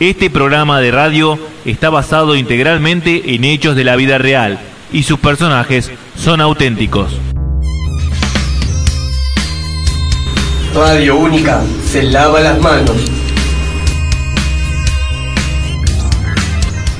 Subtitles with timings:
[0.00, 4.60] Este programa de radio está basado integralmente en hechos de la vida real
[4.92, 7.18] y sus personajes son auténticos.
[10.72, 12.94] Radio Única se lava las manos.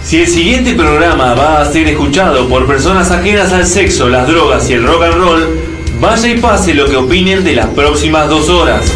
[0.03, 4.69] Si el siguiente programa va a ser escuchado por personas ajenas al sexo, las drogas
[4.71, 5.61] y el rock and roll,
[6.01, 8.93] vaya y pase lo que opinen de las próximas dos horas.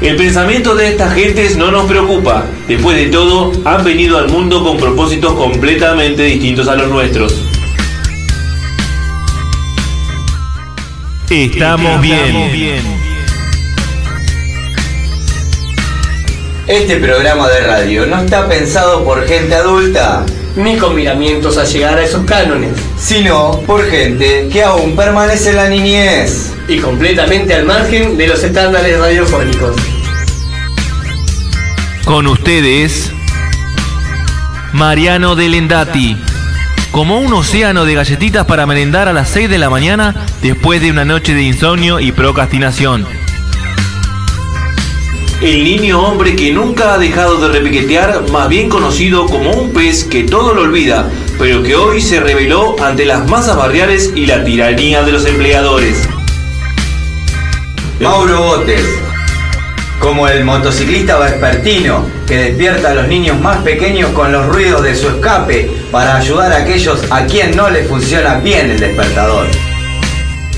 [0.00, 2.46] El pensamiento de estas gentes no nos preocupa.
[2.66, 7.34] Después de todo, han venido al mundo con propósitos completamente distintos a los nuestros.
[11.28, 12.82] Estamos bien.
[16.66, 20.24] Este programa de radio no está pensado por gente adulta,
[20.56, 25.56] ni con miramientos a llegar a esos cánones, sino por gente que aún permanece en
[25.56, 29.74] la niñez y completamente al margen de los estándares radiofónicos.
[32.04, 33.10] Con ustedes,
[34.72, 36.16] Mariano Delendati.
[36.92, 40.90] Como un océano de galletitas para merendar a las 6 de la mañana después de
[40.90, 43.06] una noche de insomnio y procrastinación.
[45.40, 50.04] El niño hombre que nunca ha dejado de repiquetear, más bien conocido como un pez
[50.04, 51.08] que todo lo olvida,
[51.40, 56.06] pero que hoy se reveló ante las masas barriales y la tiranía de los empleadores.
[57.98, 58.84] Mauro Botes,
[60.00, 64.94] como el motociclista vespertino que despierta a los niños más pequeños con los ruidos de
[64.94, 69.46] su escape para ayudar a aquellos a quien no le funciona bien el despertador.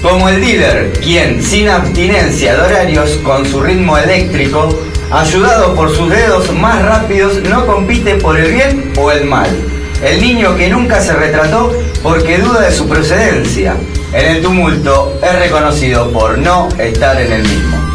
[0.02, 4.76] Como el dealer, quien sin abstinencia de horarios con su ritmo eléctrico,
[5.12, 9.71] ayudado por sus dedos más rápidos, no compite por el bien o el mal.
[10.02, 11.72] El niño que nunca se retrató
[12.02, 13.76] porque duda de su procedencia.
[14.12, 17.92] En el tumulto es reconocido por no estar en el mismo.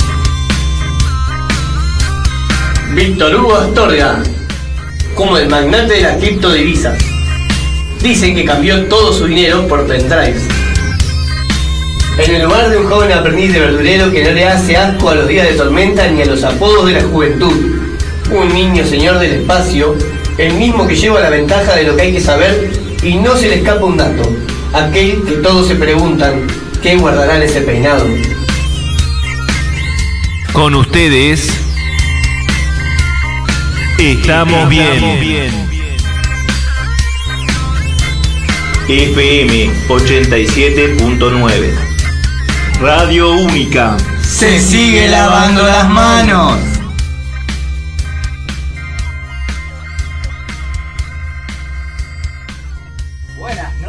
[2.95, 4.23] Víctor Hugo Astorga,
[5.15, 6.97] como el magnate de las criptodivisas.
[8.01, 10.47] Dicen que cambió todo su dinero por pendrives.
[12.17, 15.15] En el lugar de un joven aprendiz de verdurero que no le hace asco a
[15.15, 17.53] los días de tormenta ni a los apodos de la juventud.
[18.31, 19.95] Un niño señor del espacio,
[20.37, 22.71] el mismo que lleva la ventaja de lo que hay que saber
[23.03, 24.23] y no se le escapa un dato.
[24.73, 26.45] Aquel que todos se preguntan,
[26.81, 28.05] ¿qué guardará en ese peinado?
[30.53, 31.51] Con ustedes,
[33.99, 35.67] Estamos bien.
[38.87, 41.73] FM 87.9.
[42.79, 43.97] Radio Única.
[44.21, 46.76] Se sigue lavando las manos.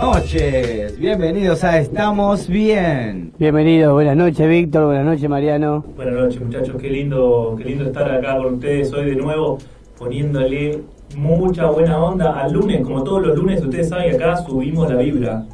[0.01, 3.33] Noches, bienvenidos a Estamos Bien.
[3.37, 5.85] Bienvenido, buenas noches Víctor, buenas noches Mariano.
[5.97, 9.59] Buenas noches muchachos, qué lindo, qué lindo estar acá con ustedes hoy de nuevo
[9.99, 10.83] poniéndole
[11.17, 15.47] mucha buena onda al lunes, como todos los lunes, ustedes saben acá subimos la vibra.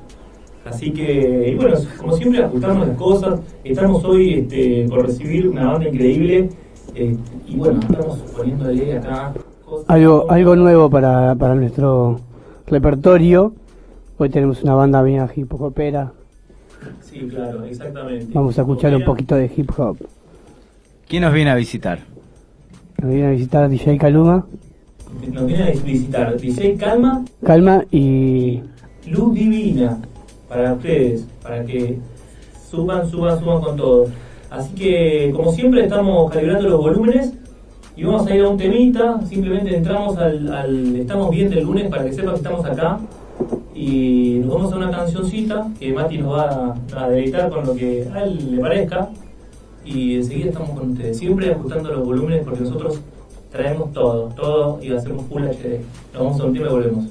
[0.66, 3.40] Así que, y bueno, como siempre, ajustamos las cosas.
[3.64, 6.48] Estamos hoy este, por recibir una banda increíble.
[6.94, 7.16] Eh,
[7.46, 9.34] y bueno, estamos poniéndole acá
[9.64, 9.84] cosas.
[9.88, 12.18] Algo, algo nuevo para, para nuestro
[12.66, 13.52] repertorio.
[14.16, 16.12] Hoy tenemos una banda bien hip hopera.
[17.00, 18.28] Sí, claro, exactamente.
[18.32, 19.96] Vamos a escuchar un poquito de hip hop.
[21.08, 21.98] ¿Quién nos viene a visitar?
[23.02, 24.46] Nos viene a visitar DJ Caluma.
[25.32, 27.24] Nos viene a visitar DJ Calma.
[27.44, 28.62] Calma y.
[29.08, 29.98] Luz Divina.
[30.48, 31.26] Para ustedes.
[31.42, 31.98] Para que
[32.70, 34.06] suban, suban, suban con todo.
[34.48, 37.32] Así que, como siempre, estamos calibrando los volúmenes.
[37.96, 39.20] Y vamos a ir a un temita.
[39.26, 43.00] Simplemente entramos al, Estamos bien del lunes para que sepan que estamos acá.
[43.86, 47.74] Y nos vamos a una cancioncita que Mati nos va a, a deleitar con lo
[47.74, 49.10] que a él le parezca
[49.84, 53.02] y enseguida estamos con ustedes, siempre ajustando los volúmenes porque nosotros
[53.52, 55.82] traemos todo, todo y hacemos full HD.
[56.14, 57.04] Nos vamos a un tiempo y volvemos.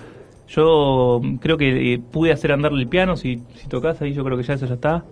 [0.48, 4.36] Yo creo que eh, pude hacer andar el piano, si, si tocas ahí yo creo
[4.36, 5.04] que ya eso ya está.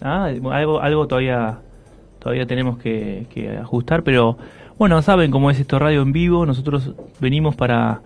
[0.00, 1.58] Ah, algo, algo todavía,
[2.18, 4.36] todavía tenemos que, que ajustar, pero
[4.78, 8.00] bueno, saben cómo es esto radio en vivo, nosotros venimos para,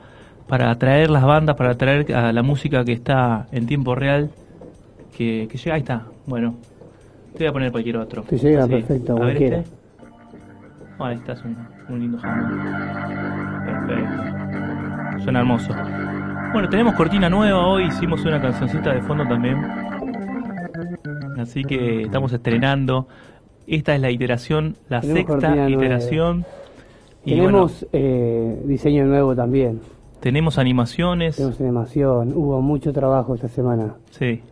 [0.47, 4.31] para traer las bandas, para traer a la música que está en tiempo real,
[5.17, 6.56] que, que llega, ahí está, bueno,
[7.32, 8.23] te voy a poner cualquier otro.
[8.23, 9.64] Te llega perfecto, a ver este.
[10.99, 11.43] Ah, ahí está, es
[11.88, 12.61] un, lindo jamón.
[13.65, 15.23] Perfecto.
[15.23, 15.75] Suena hermoso.
[16.53, 19.56] Bueno, tenemos cortina nueva hoy, hicimos una cancioncita de fondo también.
[21.38, 23.09] Así que estamos estrenando.
[23.67, 25.71] Esta es la iteración, la Tenemos sexta nueva.
[25.71, 26.44] iteración.
[27.25, 29.81] Y Tenemos eh, diseño nuevo también.
[29.81, 31.37] bueno, tenemos animaciones.
[31.37, 32.33] Tenemos animación.
[32.35, 33.94] Hubo mucho trabajo esta semana.
[34.11, 34.43] Sí.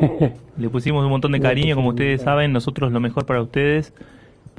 [0.56, 3.92] Le pusimos un montón de cariño, como ustedes saben, nosotros lo mejor para ustedes,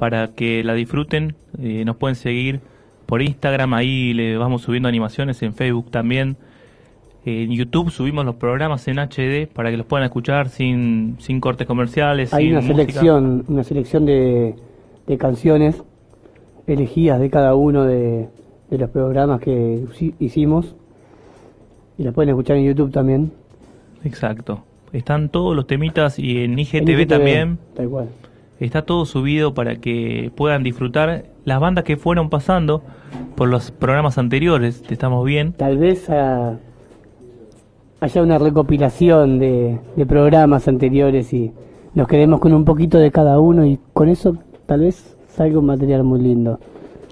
[0.02, 1.36] para que la disfruten.
[1.62, 2.58] Eh, nos pueden seguir
[3.06, 6.36] por Instagram, ahí le vamos subiendo animaciones, en Facebook también.
[7.24, 11.68] En YouTube subimos los programas en HD para que los puedan escuchar sin, sin cortes
[11.68, 12.34] comerciales.
[12.34, 12.78] Hay sin una música.
[12.78, 14.56] selección, una selección de,
[15.06, 15.80] de canciones
[16.66, 18.26] elegidas de cada uno de,
[18.70, 20.74] de los programas que hici- hicimos.
[21.96, 23.30] Y las pueden escuchar en YouTube también.
[24.02, 24.64] Exacto.
[24.92, 27.58] Están todos los temitas y en IGTV, En IGTV, también.
[27.76, 28.08] Tal cual.
[28.62, 32.80] Está todo subido para que puedan disfrutar las bandas que fueron pasando
[33.34, 34.84] por los programas anteriores.
[34.88, 35.52] Estamos bien.
[35.54, 36.58] Tal vez ah,
[37.98, 41.50] haya una recopilación de, de programas anteriores y
[41.94, 44.36] nos quedemos con un poquito de cada uno y con eso
[44.66, 46.60] tal vez salga un material muy lindo.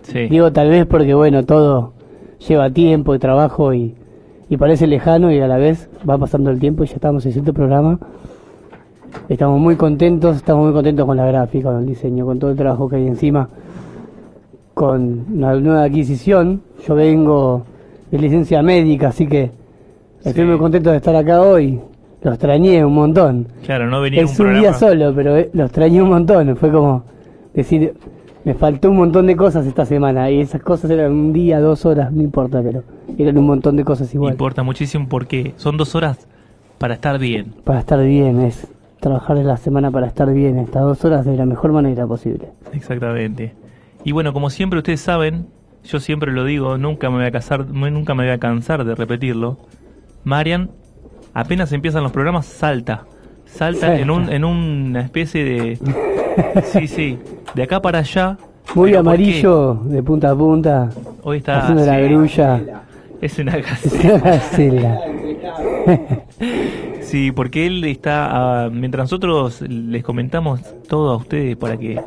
[0.03, 0.29] Sí.
[0.29, 1.94] Digo tal vez porque bueno, todo
[2.46, 3.96] lleva tiempo y trabajo y,
[4.49, 7.32] y parece lejano y a la vez va pasando el tiempo y ya estamos en
[7.32, 7.99] este programa.
[9.28, 12.56] Estamos muy contentos, estamos muy contentos con la gráfica, con el diseño, con todo el
[12.56, 13.48] trabajo que hay encima,
[14.74, 16.62] con una nueva adquisición.
[16.86, 17.64] Yo vengo
[18.10, 19.50] de licencia médica, así que
[20.24, 21.80] estoy muy contento de estar acá hoy.
[22.22, 23.46] Lo extrañé un montón.
[23.64, 24.60] Claro, no venía un Es un programa.
[24.60, 26.56] día solo, pero eh, lo extrañé un montón.
[26.56, 27.02] Fue como
[27.54, 27.94] decir,
[28.44, 31.86] me faltó un montón de cosas esta semana y esas cosas eran un día, dos
[31.86, 32.82] horas, no importa, pero
[33.16, 34.32] eran un montón de cosas igual.
[34.32, 36.26] Importa muchísimo porque son dos horas
[36.78, 37.54] para estar bien.
[37.64, 38.66] Para estar bien, es
[39.00, 42.49] trabajar en la semana para estar bien, estas dos horas de la mejor manera posible.
[42.73, 43.55] Exactamente.
[44.05, 45.47] Y bueno, como siempre ustedes saben,
[45.85, 48.94] yo siempre lo digo, nunca me voy a casar, nunca me voy a cansar de
[48.94, 49.58] repetirlo.
[50.25, 50.70] Marian,
[51.35, 53.05] apenas empiezan los programas, salta.
[53.47, 54.00] Salta Salta.
[54.00, 55.79] en un en una especie de
[56.64, 57.19] Sí, sí,
[57.55, 58.37] de acá para allá.
[58.75, 60.91] Muy amarillo, de punta a punta,
[61.23, 62.61] Hoy está haciendo la grulla.
[63.22, 65.00] Es una Gacela.
[67.00, 68.28] Sí, porque él está,
[68.67, 72.00] ah, mientras nosotros les comentamos todo a ustedes para que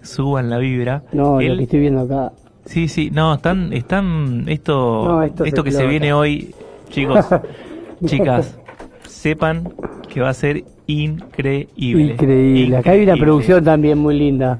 [0.00, 2.32] suban la vibra, No, lo él, que estoy viendo acá.
[2.64, 6.54] sí, sí, no, están, están, esto, No, esto esto, se que se viene hoy,
[6.88, 7.26] chicos,
[8.06, 8.58] chicas,
[9.06, 9.70] sepan
[10.08, 12.14] que va a ser increíble.
[12.14, 12.76] Increíble.
[12.78, 13.26] Acá hay una Increíble.
[13.26, 14.58] producción también muy linda.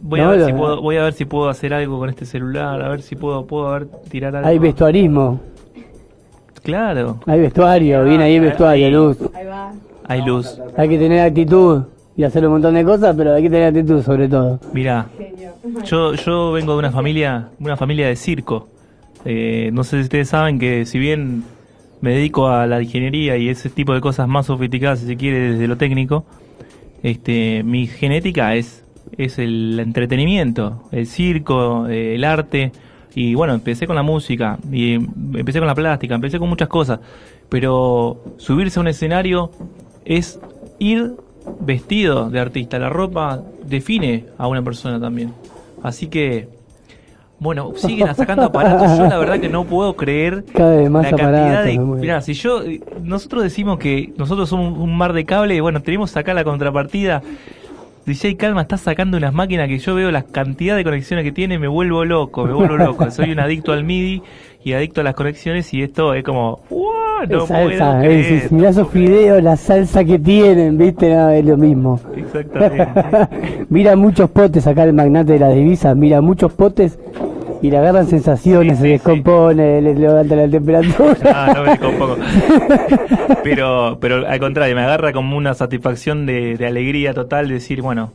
[0.00, 2.80] Voy a, ver si puedo, voy a ver si puedo hacer algo con este celular,
[2.82, 4.48] a ver si puedo, puedo ver, tirar algo.
[4.48, 5.40] Hay vestuarismo,
[6.62, 8.92] Claro, hay vestuario, viene ahí el vestuario, ahí.
[8.92, 9.16] luz.
[10.06, 10.60] hay luz.
[10.76, 11.84] Hay que tener actitud
[12.16, 14.60] y hacer un montón de cosas, pero hay que tener actitud sobre todo.
[14.72, 15.06] Mira,
[15.84, 18.68] yo, yo vengo de una familia, una familia de circo.
[19.24, 21.44] Eh, no sé si ustedes saben que si bien
[22.00, 25.52] me dedico a la ingeniería y ese tipo de cosas más sofisticadas, si se quiere,
[25.52, 26.24] desde lo técnico,
[27.02, 28.84] este, mi genética es,
[29.16, 32.72] es el entretenimiento, el circo, eh, el arte.
[33.14, 37.00] Y bueno, empecé con la música, y empecé con la plástica, empecé con muchas cosas.
[37.48, 39.50] Pero subirse a un escenario
[40.04, 40.38] es
[40.78, 41.14] ir
[41.60, 42.78] vestido de artista.
[42.78, 45.32] La ropa define a una persona también.
[45.82, 46.48] Así que,
[47.38, 48.98] bueno, siguen sacando aparatos.
[48.98, 52.00] Yo la verdad que no puedo creer Cada vez más la cantidad aparatos, de...
[52.00, 52.62] Mirá, si yo...
[53.02, 57.22] Nosotros decimos que nosotros somos un mar de cable, bueno, tenemos acá la contrapartida.
[58.06, 61.58] DJ Calma está sacando unas máquinas que yo veo la cantidad de conexiones que tiene,
[61.58, 63.10] me vuelvo loco, me vuelvo loco.
[63.10, 64.22] Soy un adicto al MIDI
[64.64, 66.60] y adicto a las conexiones y esto es como...
[66.70, 66.88] ¡Wow!
[67.28, 68.32] No salsa, creer.
[68.44, 72.00] es- mirá esos fideos, la salsa que tienen, viste, no, es lo mismo.
[72.16, 72.88] Exactamente.
[73.70, 76.96] mira muchos potes acá el magnate de las divisas, mira muchos potes
[77.62, 81.16] y le agarran sensaciones, Sí, se descompone, le levanta la temperatura.
[81.34, 82.16] Ah, no me compongo.
[83.42, 87.80] Pero, pero al contrario, me agarra como una satisfacción de, de alegría total, de decir,
[87.82, 88.12] bueno,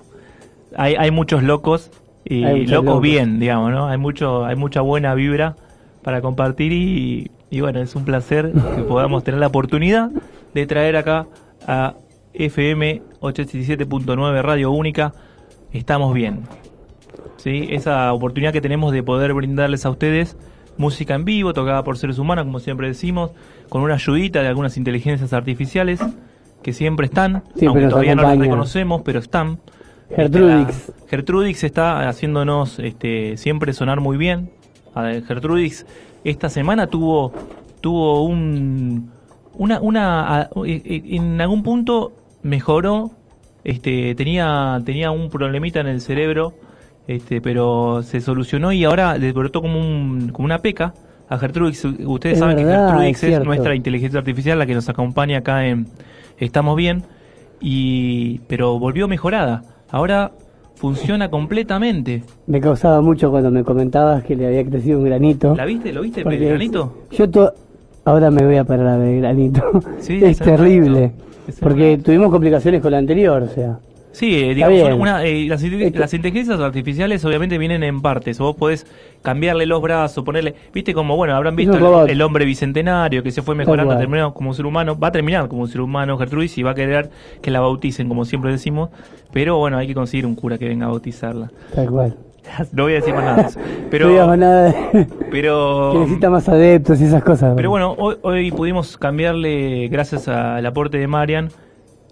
[0.76, 1.92] hay, hay muchos locos
[2.26, 3.02] y muchos locos, locos.
[3.02, 3.88] bien, digamos, ¿no?
[3.88, 5.56] Hay mucho, hay mucha buena vibra
[6.04, 10.12] para compartir y, y bueno, es un placer que podamos tener la oportunidad
[10.54, 11.26] de traer acá
[11.68, 11.96] a
[12.34, 15.14] FM 87.9 Radio Única.
[15.72, 16.44] Estamos bien.
[17.38, 17.68] ¿Sí?
[17.72, 20.38] Esa oportunidad que tenemos de poder brindarles a ustedes
[20.78, 23.32] música en vivo, tocada por seres humanos, como siempre decimos,
[23.70, 26.00] con una ayudita de algunas inteligencias artificiales
[26.64, 29.60] que siempre están, aunque todavía no las reconocemos, pero están.
[30.16, 30.92] Gertrudix.
[31.10, 34.50] Gertrudix está haciéndonos este, siempre sonar muy bien.
[34.94, 35.86] A ver, Gertrudix
[36.24, 37.34] esta semana tuvo
[37.82, 39.12] tuvo un
[39.56, 43.12] una una a- e- e- en algún punto mejoró
[43.64, 46.54] este tenía tenía un problemita en el cerebro
[47.08, 50.94] este pero se solucionó y ahora le brotó como un como una peca
[51.30, 55.40] a Gertrudix ustedes Es saben que Gertrudix es nuestra inteligencia artificial la que nos acompaña
[55.40, 55.88] acá en
[56.38, 57.04] Estamos bien
[57.62, 60.32] y pero volvió mejorada ahora
[60.76, 65.56] funciona completamente Me causaba mucho cuando me comentabas que le había crecido un granito.
[65.56, 65.94] ¿la viste?
[65.94, 67.04] ¿lo viste el granito?
[67.12, 67.54] Yo to-
[68.06, 69.62] ahora me voy a parar a ver el granito.
[70.00, 71.12] Sí, es es terrible.
[71.62, 73.80] Porque tuvimos complicaciones con la anterior, o sea.
[74.14, 78.40] Sí, eh, digamos, una, eh, las, inteligencias artificiales obviamente vienen en partes.
[78.40, 78.86] O vos podés
[79.24, 80.54] cambiarle los brazos, ponerle.
[80.72, 84.56] Viste como, bueno, habrán visto el, hombre bicentenario que se fue mejorando, terminó como un
[84.56, 84.98] ser humano.
[84.98, 87.10] Va a terminar como un ser humano, Gertrudis, y va a querer
[87.42, 88.92] que la bauticen, como siempre decimos.
[89.32, 91.52] Pero bueno, hay que conseguir un cura que venga a bautizarla.
[91.74, 92.16] Tal cual.
[92.72, 93.50] No voy a decir más nada.
[93.90, 94.76] Pero, no digamos nada
[95.32, 97.54] pero, que necesita más adeptos y esas cosas.
[97.56, 101.50] pero bueno, hoy, hoy pudimos cambiarle, gracias al aporte de Marian,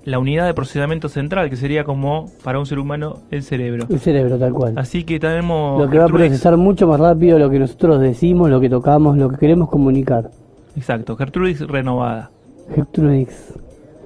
[0.03, 3.85] la unidad de procesamiento central, que sería como para un ser humano el cerebro.
[3.89, 4.73] El cerebro, tal cual.
[4.77, 5.79] Así que tenemos.
[5.81, 8.69] Lo que va a Gertrudis- procesar mucho más rápido lo que nosotros decimos, lo que
[8.69, 10.31] tocamos, lo que queremos comunicar.
[10.75, 12.31] Exacto, Gertrudis renovada.
[12.75, 13.53] Gertrudix.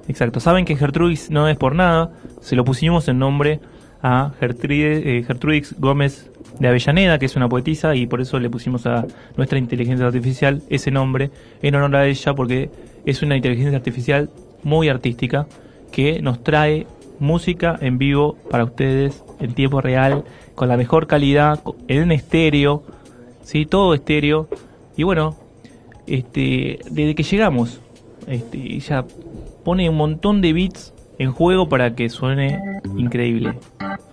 [0.08, 2.10] Exacto, saben que Gertrudis no es por nada,
[2.40, 3.60] se lo pusimos en nombre
[4.02, 8.48] a Gertrude- eh, Gertrudis Gómez de Avellaneda, que es una poetisa, y por eso le
[8.48, 9.04] pusimos a
[9.36, 11.30] nuestra inteligencia artificial ese nombre
[11.62, 12.70] en honor a ella, porque
[13.04, 14.30] es una inteligencia artificial
[14.62, 15.46] muy artística
[15.96, 16.86] que nos trae
[17.20, 20.24] música en vivo para ustedes en tiempo real,
[20.54, 22.82] con la mejor calidad, en estéreo,
[23.42, 23.64] ¿sí?
[23.64, 24.46] todo estéreo.
[24.94, 25.36] Y bueno,
[26.06, 27.80] este, desde que llegamos,
[28.26, 29.06] este, ella
[29.64, 32.60] pone un montón de beats en juego para que suene
[32.98, 33.54] increíble.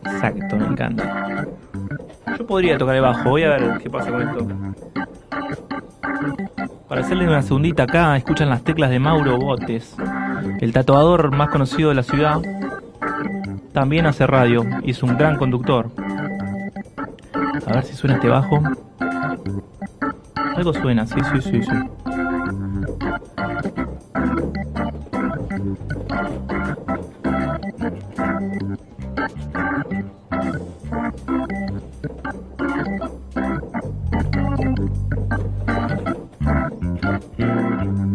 [0.05, 1.47] Exacto, me encanta.
[2.37, 4.47] Yo podría tocar el bajo, voy a ver qué pasa con esto.
[6.87, 9.95] Para hacerles una segundita acá, escuchan las teclas de Mauro Botes,
[10.59, 12.39] el tatuador más conocido de la ciudad.
[13.73, 15.89] También hace radio y es un gran conductor.
[17.65, 18.61] A ver si suena este bajo.
[20.55, 21.71] Algo suena, sí, sí, sí, sí.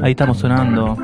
[0.09, 0.97] Ahí estamos sonando.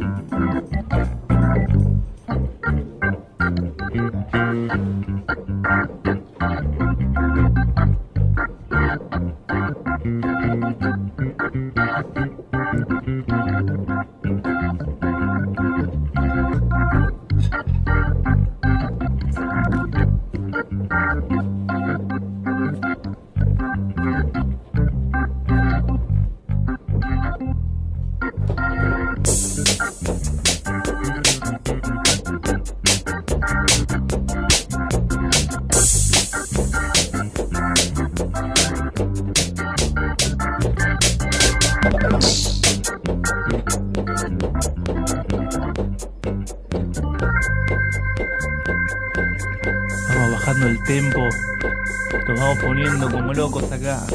[53.11, 54.07] Como locos acá.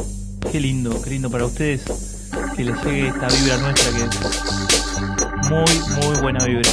[0.52, 1.82] Qué lindo, qué lindo para ustedes.
[2.56, 6.70] Que les llegue esta vibra nuestra que es muy, muy buena vibra.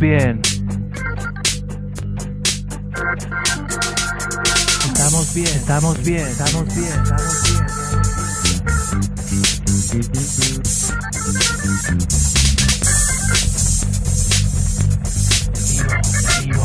[0.00, 0.40] Bien.
[4.86, 7.70] Estamos bien, estamos bien, estamos bien, estamos bien.
[16.40, 16.62] Vivo,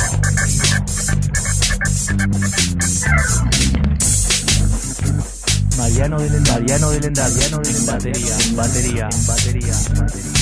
[5.78, 10.35] Mariano del Mariano del Mariano del batería, batería, batería, batería.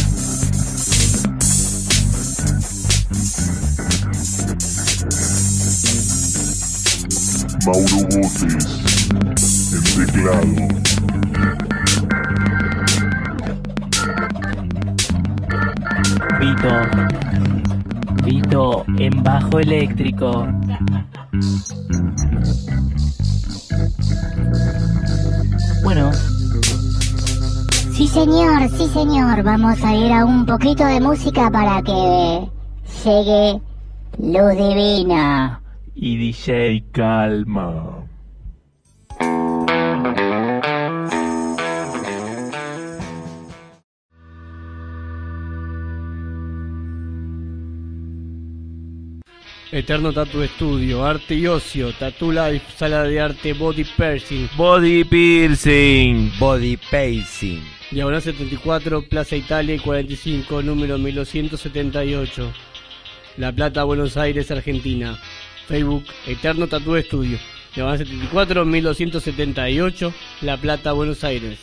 [7.65, 9.09] Mauro Botes,
[9.71, 10.43] en teclado.
[16.39, 16.71] Vito.
[18.25, 20.47] Vito en bajo eléctrico.
[25.83, 26.11] Bueno,
[27.93, 29.43] Sí, señor, sí, señor.
[29.43, 32.49] Vamos a ir a un poquito de música para que
[33.05, 33.61] llegue
[34.17, 35.62] luz divina.
[35.95, 38.07] Y DJ Calma.
[49.71, 56.31] Eterno Tattoo Studio, Arte y Ocio, Tattoo Life, Sala de Arte, Body Piercing, Body piercing.
[56.37, 57.63] Body pacing.
[57.89, 62.53] Diagonal 74, Plaza Italia y 45, número 1278.
[63.37, 65.19] La Plata, Buenos Aires, Argentina.
[65.67, 67.37] Facebook, Eterno Tattoo Studio.
[67.73, 71.59] Diagonal 74, 1278, La Plata, Buenos Aires.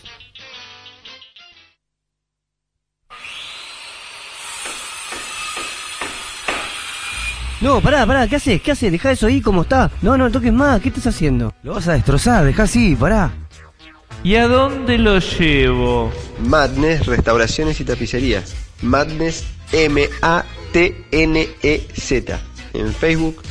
[7.60, 8.62] No, pará, pará, ¿qué haces?
[8.62, 8.90] ¿Qué haces?
[8.90, 9.90] Deja eso ahí como está.
[10.00, 11.52] No, no toques más, ¿qué estás haciendo?
[11.62, 13.30] Lo vas a destrozar, dejá así, pará.
[14.24, 16.10] ¿Y a dónde lo llevo?
[16.46, 18.54] Madness Restauraciones y Tapicerías.
[18.82, 20.10] Madness M-A-T-N-E-Z.
[22.72, 23.42] En Facebook,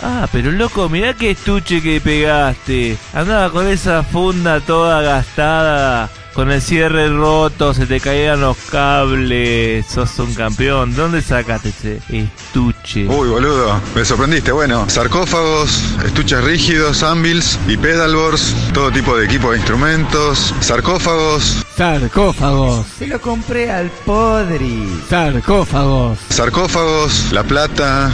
[0.02, 2.96] Ah, pero loco, mirá qué estuche que pegaste.
[3.14, 9.86] Andaba con esa funda toda gastada, con el cierre roto, se te caían los cables.
[9.88, 10.96] Sos un campeón.
[10.96, 13.08] ¿Dónde sacaste ese estuche?
[13.08, 14.52] Uy, boludo, me sorprendiste.
[14.52, 22.86] Bueno, sarcófagos, estuches rígidos, anvils y pedalboards, todo tipo de equipo de instrumentos, sarcófagos, Sarcófagos,
[22.98, 25.02] Se lo compré al Podri.
[25.10, 26.18] sarcófagos.
[26.30, 28.12] sarcófagos, La Plata,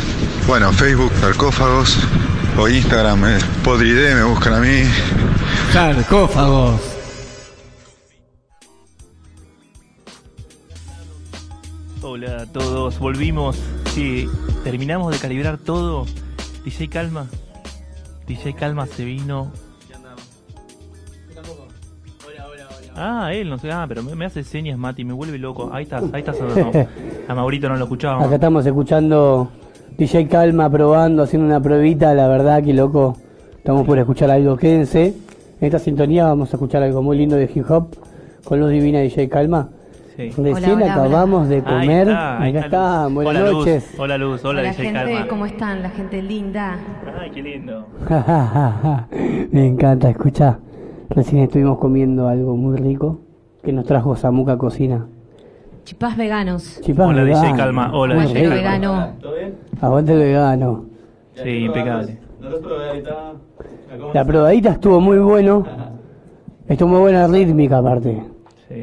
[0.48, 1.98] bueno, Facebook, sarcófagos,
[2.58, 4.84] o Instagram, es Podride, me buscan a mí.
[5.74, 6.95] Sarcófagos.
[12.16, 13.62] Hola a todos, volvimos.
[13.88, 14.26] Sí,
[14.64, 16.06] terminamos de calibrar todo.
[16.64, 17.28] DJ Calma.
[18.26, 19.52] DJ Calma se vino.
[22.96, 23.70] Ah, él no sé.
[23.70, 25.70] Ah, pero me, me hace señas, Mati, me vuelve loco.
[25.74, 26.40] Ahí estás, ahí estás.
[26.40, 26.72] no.
[27.28, 28.28] A Maurito no lo escuchábamos.
[28.28, 29.50] Acá estamos escuchando
[29.98, 33.18] DJ Calma probando, haciendo una pruebita, la verdad que loco.
[33.58, 35.08] Estamos por escuchar algo, quédense.
[35.08, 37.94] En esta sintonía vamos a escuchar algo muy lindo de hip hop
[38.46, 39.68] con Luz Divina DJ Calma.
[40.16, 40.30] Sí.
[40.30, 42.08] Recién Hola, hola, acabamos de Ahí comer.
[42.08, 43.88] está, ahí Acá está está, buenas hola, noches.
[43.92, 44.00] Luz.
[44.00, 45.28] Hola Luz, hola, Hola DJ gente, Calma.
[45.28, 45.82] ¿cómo están?
[45.84, 46.80] La gente linda.
[47.20, 47.86] Ay, qué lindo.
[49.52, 50.60] Me encanta, escucha.
[51.10, 53.20] Recién estuvimos comiendo algo muy rico
[53.64, 55.06] que nos trajo Samuca Cocina.
[55.84, 56.80] Chipás veganos.
[56.82, 57.92] Chipás Hola, DJ vegano, Calma.
[57.94, 58.34] Hola, DJ.
[58.42, 58.56] Calma.
[58.56, 59.10] vegano.
[59.22, 59.56] ¿Todo bien?
[59.82, 60.86] Aguante el vegano.
[61.36, 62.20] Sí, impecable.
[64.14, 65.66] La probadita estuvo muy bueno.
[66.68, 68.24] Estuvo muy buena rítmica aparte.
[68.68, 68.74] Sí.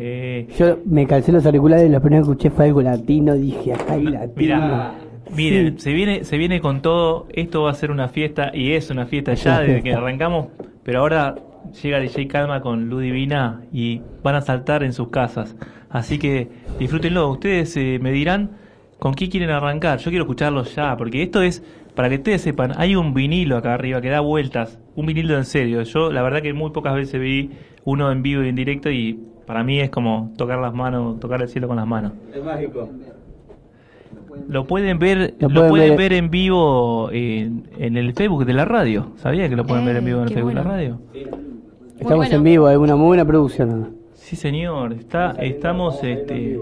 [0.59, 3.35] Yo me calcé los auriculares y lo primero que escuché fue algo latino.
[3.35, 4.92] Dije, acá hay latino.
[5.35, 7.26] Miren, se viene, se viene con todo.
[7.31, 10.48] Esto va a ser una fiesta y es una fiesta ya desde que arrancamos.
[10.83, 11.37] Pero ahora
[11.83, 15.57] llega DJ Calma con Luz Divina y van a saltar en sus casas.
[15.88, 17.31] Así que disfrútenlo.
[17.31, 18.50] Ustedes eh, me dirán
[18.98, 19.98] con qué quieren arrancar.
[19.98, 21.62] Yo quiero escucharlos ya, porque esto es,
[21.94, 24.78] para que ustedes sepan, hay un vinilo acá arriba que da vueltas.
[24.94, 25.83] Un vinilo en serio.
[25.83, 27.50] Yo la verdad que muy pocas veces vi
[27.85, 31.40] uno en vivo y en directo y para mí es como tocar las manos, tocar
[31.42, 32.12] el cielo con las manos.
[32.35, 32.88] Es mágico.
[34.48, 38.55] Lo pueden ver, Lo lo pueden ver- ver en vivo en, en el Facebook de
[38.55, 39.09] la radio.
[39.16, 40.98] ¿Sabía que lo pueden ver en Eh, vivo en el qué Facebook de la radio?
[41.98, 42.35] Estamos bueno.
[42.37, 43.96] en vivo, es una muy buena producción.
[44.14, 44.92] Sí, señor.
[44.94, 46.59] Está, estamos, este,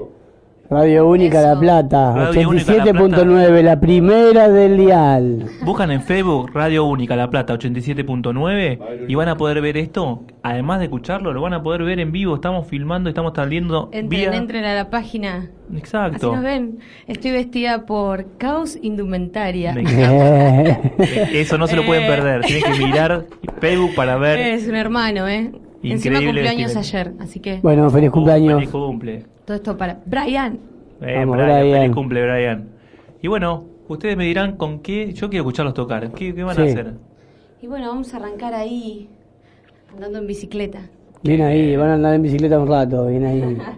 [0.71, 1.59] Radio Única La.
[1.59, 5.45] Plata, Radio Única La 87.9, la primera del dial.
[5.65, 10.23] buscan en Facebook Radio Única La Plata 87.9 y van a poder ver esto.
[10.45, 12.37] Además de escucharlo, lo van a poder ver en vivo.
[12.37, 14.33] Estamos filmando, estamos saliendo Entren, vía.
[14.37, 15.51] entren a la página.
[15.71, 16.35] Así Exacto.
[16.37, 16.79] nos ven.
[17.09, 19.73] Estoy vestida por Caos Indumentaria.
[21.33, 22.09] Eso no se lo pueden Eh.
[22.09, 22.43] perder.
[22.43, 23.27] Tienen que mirar
[23.61, 24.39] Facebook para ver.
[24.39, 25.51] Es un hermano, ¿eh?
[25.83, 28.55] Encima Increíble cumpleaños ayer, así que bueno, feliz cumpleaños.
[28.55, 29.25] feliz cumple.
[29.47, 30.59] todo esto para Brian.
[31.01, 31.81] Eh, Vamos, Brian, Brian.
[31.81, 32.69] Feliz cumple, Brian.
[33.23, 35.13] Y bueno, ustedes me dirán con qué.
[35.15, 36.13] Yo quiero escucharlos tocar.
[36.13, 36.95] ¿Qué, qué van a hacer?
[37.63, 39.09] Y bueno, vamos a arrancar ahí
[39.95, 40.81] andando en bicicleta.
[41.23, 43.59] Bien ahí, van a andar en bicicleta un rato, bien ahí.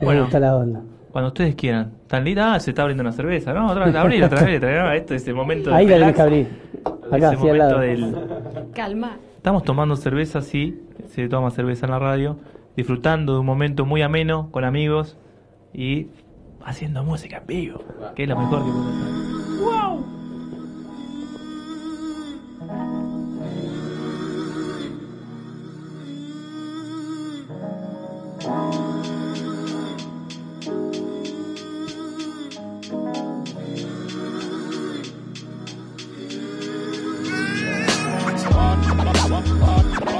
[0.00, 0.22] Bueno.
[0.22, 0.80] gusta la onda.
[1.12, 1.92] Cuando ustedes quieran.
[2.08, 3.70] Tan linda, ah, se está abriendo una cerveza, ¿no?
[3.70, 4.60] Otra vez, abrir, otra vez.
[4.96, 6.48] Este es el momento de Ahí la tenés que abrir.
[7.10, 7.78] Acá, ese sí, al momento lado.
[7.78, 8.16] del.
[8.72, 9.16] Calma.
[9.36, 10.80] Estamos tomando cerveza, sí,
[11.14, 12.38] se toma cerveza en la radio,
[12.74, 15.18] disfrutando de un momento muy ameno con amigos
[15.74, 16.08] y
[16.64, 17.84] haciendo música en vivo,
[18.16, 19.22] que es lo mejor que podemos hacer.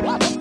[0.02, 0.32] Luz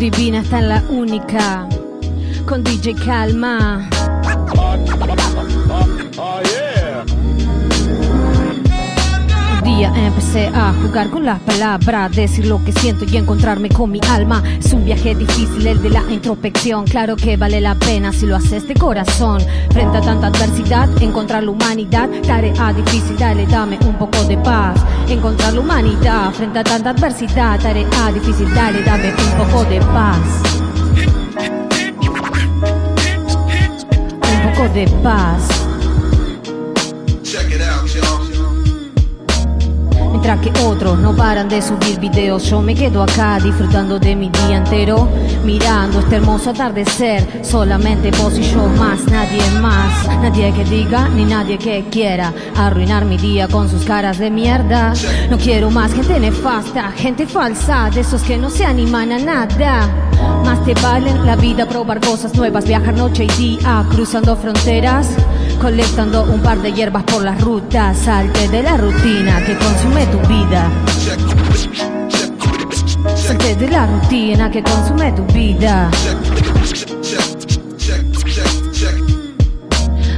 [0.00, 1.68] Divina está en la única.
[2.46, 3.86] Con DJ Calma.
[9.88, 14.42] Empecé a jugar con las palabras, decir lo que siento y encontrarme con mi alma.
[14.58, 18.36] Es un viaje difícil el de la introspección, claro que vale la pena si lo
[18.36, 19.40] haces de corazón.
[19.70, 24.78] Frente a tanta adversidad, encontrar la humanidad, tarea difícil, dale, dame un poco de paz.
[25.08, 30.18] Encontrar la humanidad, frente a tanta adversidad, tarea difícil, dale, dame un poco de paz.
[34.22, 35.59] Un poco de paz.
[40.22, 44.28] Mientras que otros no paran de subir videos, yo me quedo acá disfrutando de mi
[44.28, 45.08] día entero,
[45.46, 47.40] mirando este hermoso atardecer.
[47.42, 53.06] Solamente vos y yo más, nadie más, nadie que diga ni nadie que quiera arruinar
[53.06, 54.92] mi día con sus caras de mierda.
[55.30, 59.88] No quiero más gente nefasta, gente falsa, de esos que no se animan a nada.
[60.44, 65.08] Más te valen la vida, probar cosas nuevas, viajar noche y día, cruzando fronteras,
[65.60, 70.18] colectando un par de hierbas por las rutas, salte de la rutina que consume tu
[70.26, 70.70] vida.
[73.14, 75.90] Salte de la rutina que consume tu vida.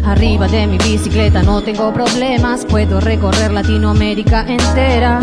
[0.04, 5.20] Arriba de mi bicicleta no tengo problemas, puedo recorrer Latinoamérica entera.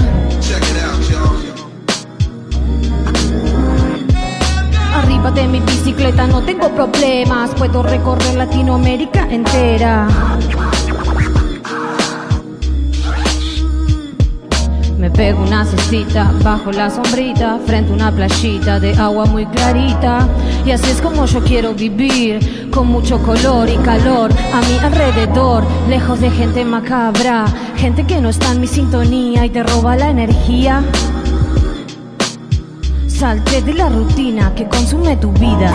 [5.33, 10.07] De mi bicicleta no tengo problemas, puedo recorrer Latinoamérica entera.
[14.97, 20.27] Me pego una cestita bajo la sombrita, frente a una playita de agua muy clarita.
[20.65, 25.63] Y así es como yo quiero vivir, con mucho color y calor a mi alrededor,
[25.87, 27.45] lejos de gente macabra,
[27.77, 30.83] gente que no está en mi sintonía y te roba la energía.
[33.19, 35.73] Salte de la rutina que consume tu vida.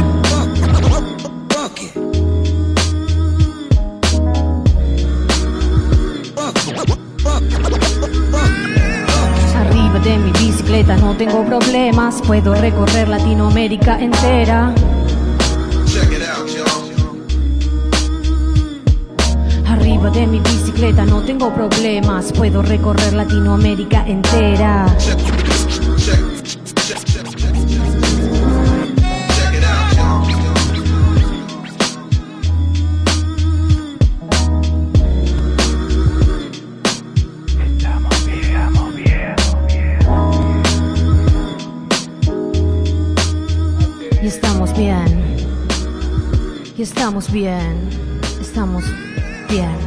[9.59, 14.74] Arriba de mi bicicleta no tengo problemas, puedo recorrer Latinoamérica entera.
[19.68, 24.87] Arriba de mi bicicleta no tengo problemas, puedo recorrer Latinoamérica entera.
[47.24, 48.84] Estamos bien, estamos
[49.48, 49.83] bien.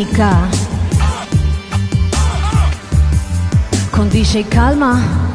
[0.00, 0.48] En la única.
[3.90, 5.29] Con DJ Calma.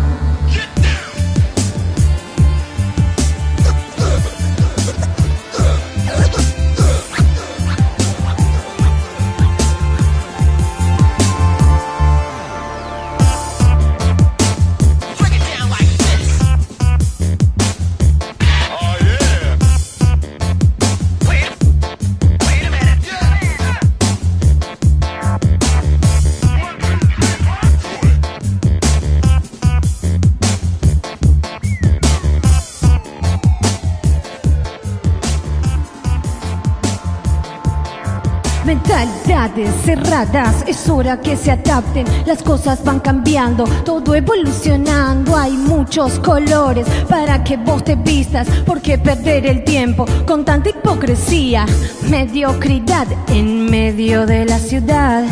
[39.56, 46.86] Cerradas, es hora que se adapten, las cosas van cambiando, todo evolucionando, hay muchos colores
[47.08, 51.66] para que vos te vistas, ¿por qué perder el tiempo con tanta hipocresía?
[52.10, 55.24] Mediocridad en medio de la ciudad.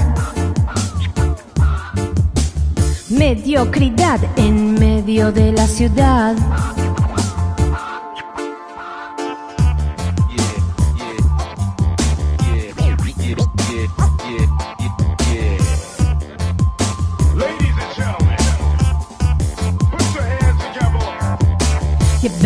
[3.10, 6.36] Mediocridad en medio de la ciudad.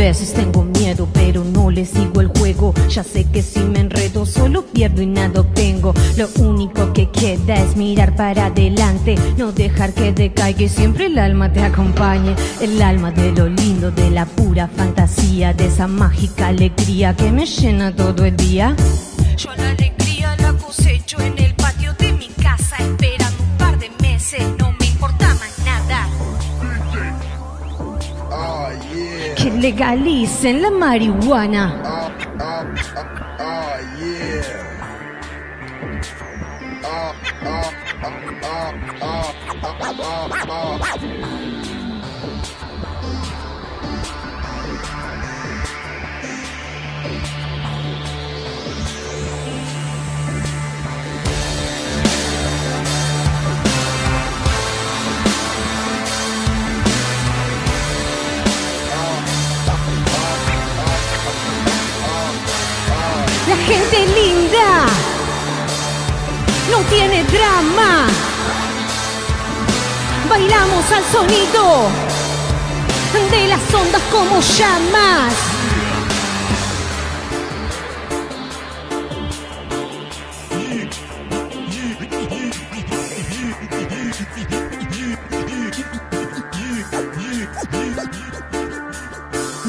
[0.07, 2.73] Veces tengo miedo, pero no le sigo el juego.
[2.89, 5.93] Ya sé que si me enredo, solo pierdo y nada obtengo.
[6.15, 11.19] Lo único que queda es mirar para adelante, no dejar que decaiga y siempre el
[11.19, 12.35] alma te acompañe.
[12.61, 17.45] El alma de lo lindo, de la pura fantasía, de esa mágica alegría que me
[17.45, 18.77] llena todo el día.
[19.35, 20.06] Yo la alegría
[29.61, 31.63] legalicen la marihuana.
[63.47, 64.85] La gente linda
[66.69, 68.07] no tiene drama.
[70.29, 71.89] Bailamos al sonido
[73.31, 75.56] de las ondas como llamas.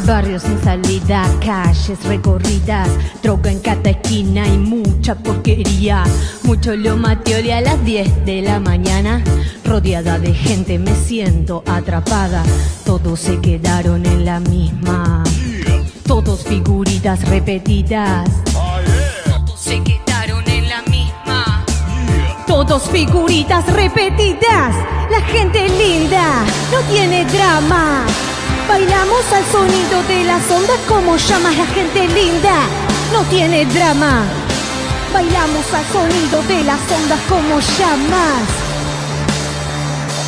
[0.08, 2.88] Barrios sin salida, calles recorridas,
[3.22, 6.02] droga en cada esquina y mucha porquería.
[6.44, 9.22] Mucho lo mateole a las 10 de la mañana,
[9.66, 12.42] rodeada de gente me siento atrapada.
[12.86, 15.24] Todos se quedaron en la misma,
[16.06, 18.30] todos figuritas repetidas.
[18.50, 21.66] Todos se quedaron en la misma,
[22.46, 24.74] todos figuritas repetidas.
[25.10, 28.06] La gente linda no tiene drama.
[28.68, 32.54] Bailamos al sonido de las ondas como llamas la gente linda.
[33.12, 34.24] No tiene drama.
[35.12, 38.42] Bailamos al sonido de las ondas como llamas.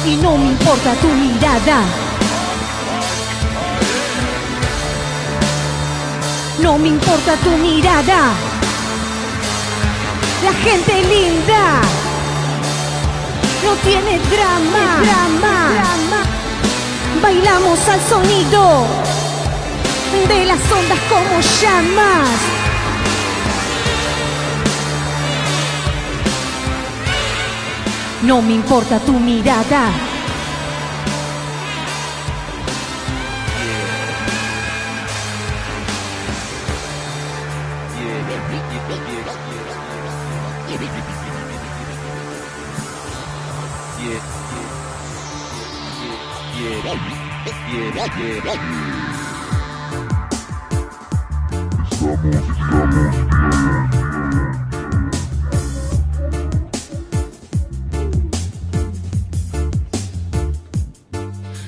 [0.06, 1.82] Y no me importa tu mirada.
[6.60, 8.32] No me importa tu mirada.
[10.42, 11.82] La gente linda
[13.64, 15.02] no tiene drama.
[15.02, 16.19] drama.
[17.22, 18.86] Bailamos al sonido
[20.28, 22.28] de las ondas como llamas.
[28.22, 30.09] No me importa tu mirada.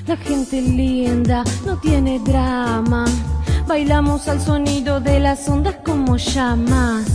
[0.07, 3.07] La gente linda no tiene drama.
[3.67, 7.07] Bailamos al sonido de las ondas como llamas.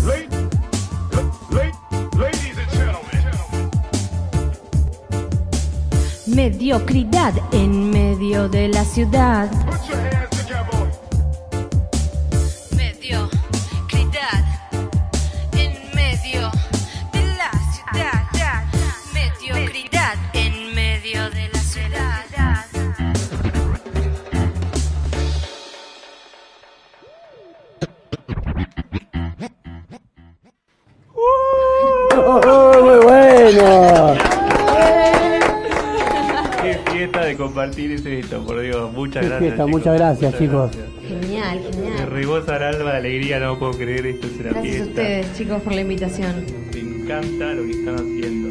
[6.25, 7.76] Mediocridad en
[8.17, 9.47] de la ciudad.
[39.65, 40.37] Muchas gracias.
[40.37, 40.71] chicos.
[40.71, 41.21] gracias, chicos.
[41.21, 42.09] Genial, Me genial.
[42.11, 44.89] rebosa el alma de alegría, no puedo creer esto es una Gracias a fiesta.
[44.89, 46.45] ustedes, chicos, por la invitación.
[46.73, 48.47] Me encanta lo que están haciendo.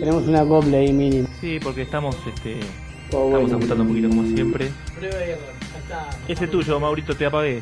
[0.00, 1.28] Tenemos una copla ahí mínima.
[1.40, 2.60] Sí, porque estamos, este,
[3.12, 4.68] Oh, estamos ajustando un poquito como siempre.
[6.28, 7.60] Ese tuyo, Maurito, te apagué.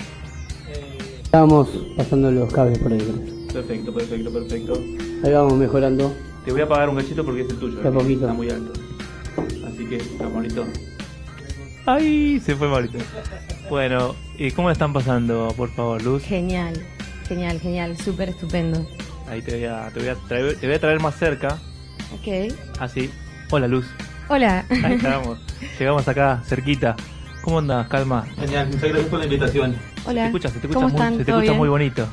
[1.22, 3.46] Estamos pasando los cables por ahí.
[3.52, 4.82] Perfecto, perfecto, perfecto.
[5.22, 6.14] Ahí vamos mejorando.
[6.44, 7.78] Te voy a apagar un cachito porque es el tuyo.
[7.84, 7.92] A ¿eh?
[7.92, 8.22] poquito.
[8.22, 8.72] Está muy alto.
[9.66, 10.64] Así que, está, Maurito.
[11.86, 12.40] ¡Ay!
[12.40, 12.98] Se fue Maurito.
[13.68, 16.22] Bueno, eh, ¿cómo están pasando, por favor, Luz?
[16.22, 16.74] Genial,
[17.28, 18.86] genial, genial, súper estupendo.
[19.28, 21.58] Ahí te voy a, te voy a, traer, te voy a traer más cerca.
[22.12, 22.54] Ok.
[22.78, 23.10] Así.
[23.50, 23.86] Hola, Luz.
[24.28, 24.64] Hola.
[24.82, 25.38] Ahí estamos.
[25.78, 26.96] Llegamos acá, cerquita.
[27.42, 28.24] ¿Cómo andas, Calma?
[28.38, 29.76] Genial, muchas gracias por la invitación.
[30.06, 30.12] Hola.
[30.12, 31.12] Se te escucha, se te escucha, ¿Cómo muy, están?
[31.12, 32.08] se te ¿Todo escucha muy bonito.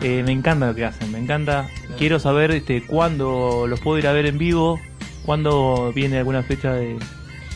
[0.00, 1.68] Eh, me encanta lo que hacen, me encanta.
[1.98, 4.80] Quiero saber este, cuándo los puedo ir a ver en vivo,
[5.26, 6.96] cuándo viene alguna fecha de...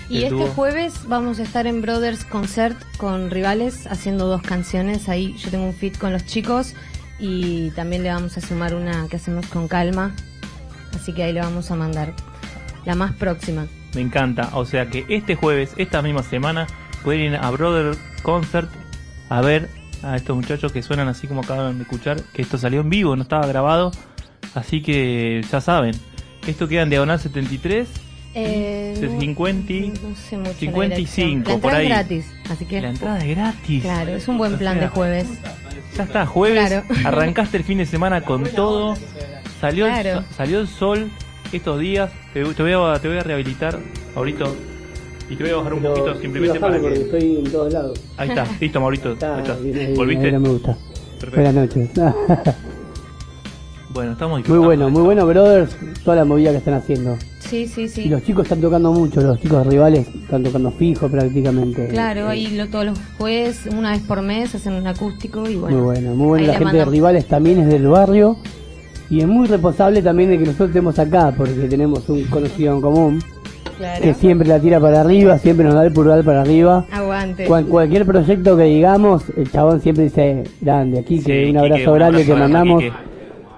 [0.08, 0.46] Y este dúo.
[0.48, 5.08] jueves vamos a estar en Brothers Concert con rivales haciendo dos canciones.
[5.08, 6.74] Ahí yo tengo un fit con los chicos
[7.18, 10.14] y también le vamos a sumar una que hacemos con calma.
[10.94, 12.12] Así que ahí le vamos a mandar
[12.84, 13.66] la más próxima.
[13.94, 14.50] Me encanta.
[14.54, 16.66] O sea que este jueves, esta misma semana,
[17.02, 18.70] pueden ir a Brother Concert
[19.28, 19.68] a ver
[20.02, 23.16] a estos muchachos que suenan así como acaban de escuchar, que esto salió en vivo,
[23.16, 23.92] no estaba grabado.
[24.54, 25.94] Así que ya saben,
[26.46, 27.88] esto queda en Diagonal 73,
[28.34, 31.44] Eh, no- 50, no sé mucho la 55, dirección.
[31.46, 31.84] La por ahí.
[31.86, 33.82] es gratis, así que La entrada es gratis.
[33.82, 35.26] claro, es un buen O plan sea, de jueves.
[35.96, 36.84] Ya está, jueves, Claro.
[37.08, 38.96] arrancaste el fin de semana con todo,
[39.60, 40.20] salió, el, Claro.
[40.22, 41.10] so- salió el sol
[41.52, 43.78] estos días, te, te voy a, te voy a rehabilitar
[44.16, 44.46] ahorita
[45.28, 46.92] y te voy a bajar un poquito simplemente para que...
[46.94, 48.00] estoy en todos lados.
[48.16, 49.56] Ahí está, listo Maurito, Está, ahí está.
[49.56, 50.26] bien ahí, ¿Volviste?
[50.26, 50.78] ahí no me gusta.
[51.20, 51.36] Perfecto.
[51.52, 51.90] Buenas noches.
[53.92, 55.76] Bueno, estamos muy bueno, muy bueno, brothers.
[56.04, 57.16] Toda la movida que están haciendo.
[57.40, 58.02] Sí, sí, sí.
[58.02, 61.88] Y los chicos están tocando mucho, los chicos rivales están tocando fijo prácticamente.
[61.88, 65.56] Claro, Eh, ahí lo- todos los jueves, una vez por mes, hacen un acústico y
[65.56, 65.76] bueno.
[65.76, 66.46] muy bueno, muy bueno.
[66.46, 68.36] La gente de rivales también es del barrio.
[69.10, 72.80] Y es muy responsable también de que nosotros estemos acá, porque tenemos un conocido en
[72.80, 73.22] común
[73.76, 74.02] Claro.
[74.02, 76.86] que siempre la tira para arriba, siempre nos da el pulgar para arriba.
[76.90, 77.44] Aguante.
[77.44, 81.00] Cual- cualquier proyecto que digamos, el chabón siempre dice grande.
[81.00, 82.94] Aquí que Sí, un Quique, abrazo un grande abrazo que mandamos Quique.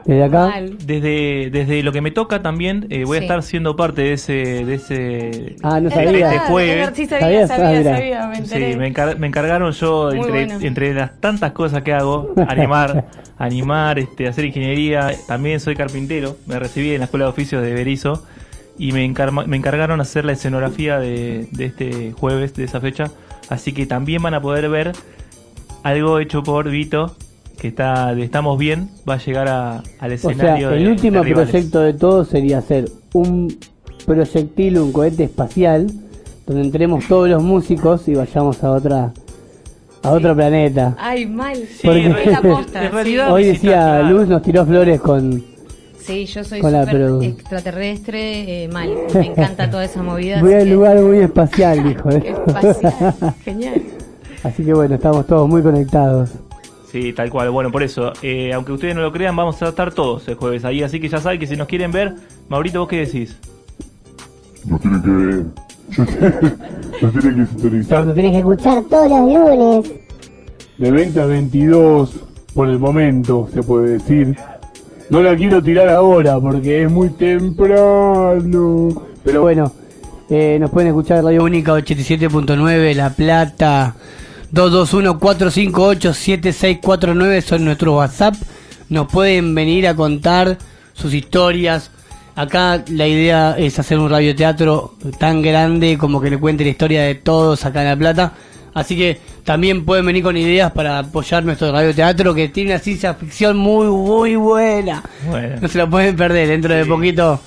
[0.04, 0.54] Desde acá.
[0.84, 3.24] Desde, desde lo que me toca también, eh, voy a Sí.
[3.26, 4.32] estar siendo parte de ese,
[4.64, 6.12] de ese Ah, no Es sabía.
[6.12, 7.48] verdad, este es sí, sabía, ¿Sabías?
[7.48, 7.96] sabía, Ah, mira.
[7.96, 8.72] sabía, me enteré.
[8.72, 10.58] Sí, me, encar- me encargaron yo, Muy entre, bueno.
[10.66, 13.06] entre las tantas cosas que hago, animar,
[13.38, 15.10] animar, este, hacer ingeniería.
[15.26, 18.24] También soy carpintero, me recibí en la Escuela de Oficios de Berizo
[18.78, 23.10] y me, encar- me encargaron hacer la escenografía de, de este jueves, de esa fecha.
[23.48, 24.92] Así que también van a poder ver
[25.82, 27.14] algo hecho por Vito,
[27.58, 30.88] que está de Estamos Bien, va a llegar a- al O sea, escenario de- el
[30.88, 33.56] último de proyecto de todos sería hacer un
[34.06, 35.86] proyectil, un cohete espacial,
[36.46, 39.12] donde entremos todos los músicos y vayamos a otra
[40.02, 40.94] a otro planeta.
[40.98, 41.58] Ay, mal.
[41.82, 42.90] Porque- es la posta.
[43.32, 44.02] Hoy decía.
[44.02, 45.42] Luz nos tiró flores con
[45.98, 48.90] Sí, yo soy produ- extraterrestre, eh, mal.
[49.14, 50.42] Me encanta toda esa movida.
[50.42, 52.10] voy al que- lugar muy espacial, dijo.
[52.10, 52.34] ¿eh?
[52.46, 53.34] Espacial.
[53.42, 53.82] Genial.
[54.42, 56.28] Así que bueno, estamos todos muy conectados.
[56.94, 57.50] Sí, tal cual.
[57.50, 60.64] Bueno, por eso, eh, aunque ustedes no lo crean, vamos a estar todos el jueves
[60.64, 60.80] ahí.
[60.84, 62.14] Así que ya saben que si nos quieren ver,
[62.48, 63.36] Maurito, ¿vos qué decís?
[64.64, 65.44] Nos tienen que ver.
[67.02, 68.06] Nos tienen que sintonizar.
[68.06, 69.92] Lo tenés que escuchar todos los lunes.
[70.78, 72.20] De 20 a 22,
[72.54, 74.36] por el momento, se puede decir.
[75.10, 79.02] No la quiero tirar ahora porque es muy temprano.
[79.24, 79.72] Pero bueno,
[80.30, 83.96] eh, nos pueden escuchar en Radio Única 87.9, La Plata,
[84.54, 88.34] 221-458-7649 son nuestros WhatsApp.
[88.88, 90.56] Nos pueden venir a contar
[90.94, 91.90] sus historias,
[92.36, 97.04] Acá la idea es hacer un radioteatro tan grande como que le cuente la historia
[97.04, 98.32] de todos acá en La Plata.
[98.74, 103.14] Así que también pueden venir con ideas para apoyar nuestro radioteatro que tiene una ciencia
[103.14, 105.04] ficción muy, muy buena.
[105.28, 105.60] Bueno.
[105.60, 107.40] No se lo pueden perder dentro de poquito.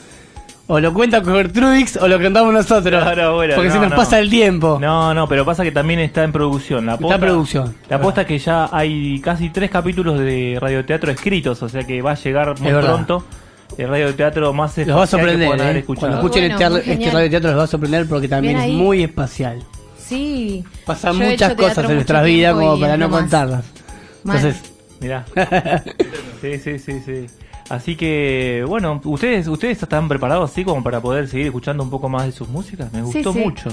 [0.70, 3.02] O lo cuenta Gertrudix o lo contamos nosotros.
[3.02, 3.96] Claro, bueno, porque se no, nos no.
[3.96, 4.78] pasa el tiempo.
[4.82, 6.86] No, no, pero pasa que también está en producción.
[6.86, 7.76] La Está en producción.
[7.90, 12.02] La apuesta es que ya hay casi tres capítulos de radioteatro escritos, o sea que
[12.02, 13.24] va a llegar muy pronto
[13.78, 15.84] el radioteatro más Los va a espacial que sorprender, haber ¿eh?
[15.86, 19.64] Cuando escuchen Bueno, este, este radioteatro les va a sorprender porque también es muy especial.
[19.98, 20.64] Sí.
[20.86, 23.66] Pasan Yo muchas cosas en nuestra mucho vida tiempo como para no contarlas.
[24.24, 24.38] Mal.
[24.38, 25.26] Entonces, Mirá.
[26.42, 27.26] sí, sí, sí, sí.
[27.70, 32.08] Así que, bueno, ¿ustedes ustedes están preparados así como para poder seguir escuchando un poco
[32.08, 32.92] más de sus músicas?
[32.94, 33.40] Me gustó sí.
[33.40, 33.70] mucho.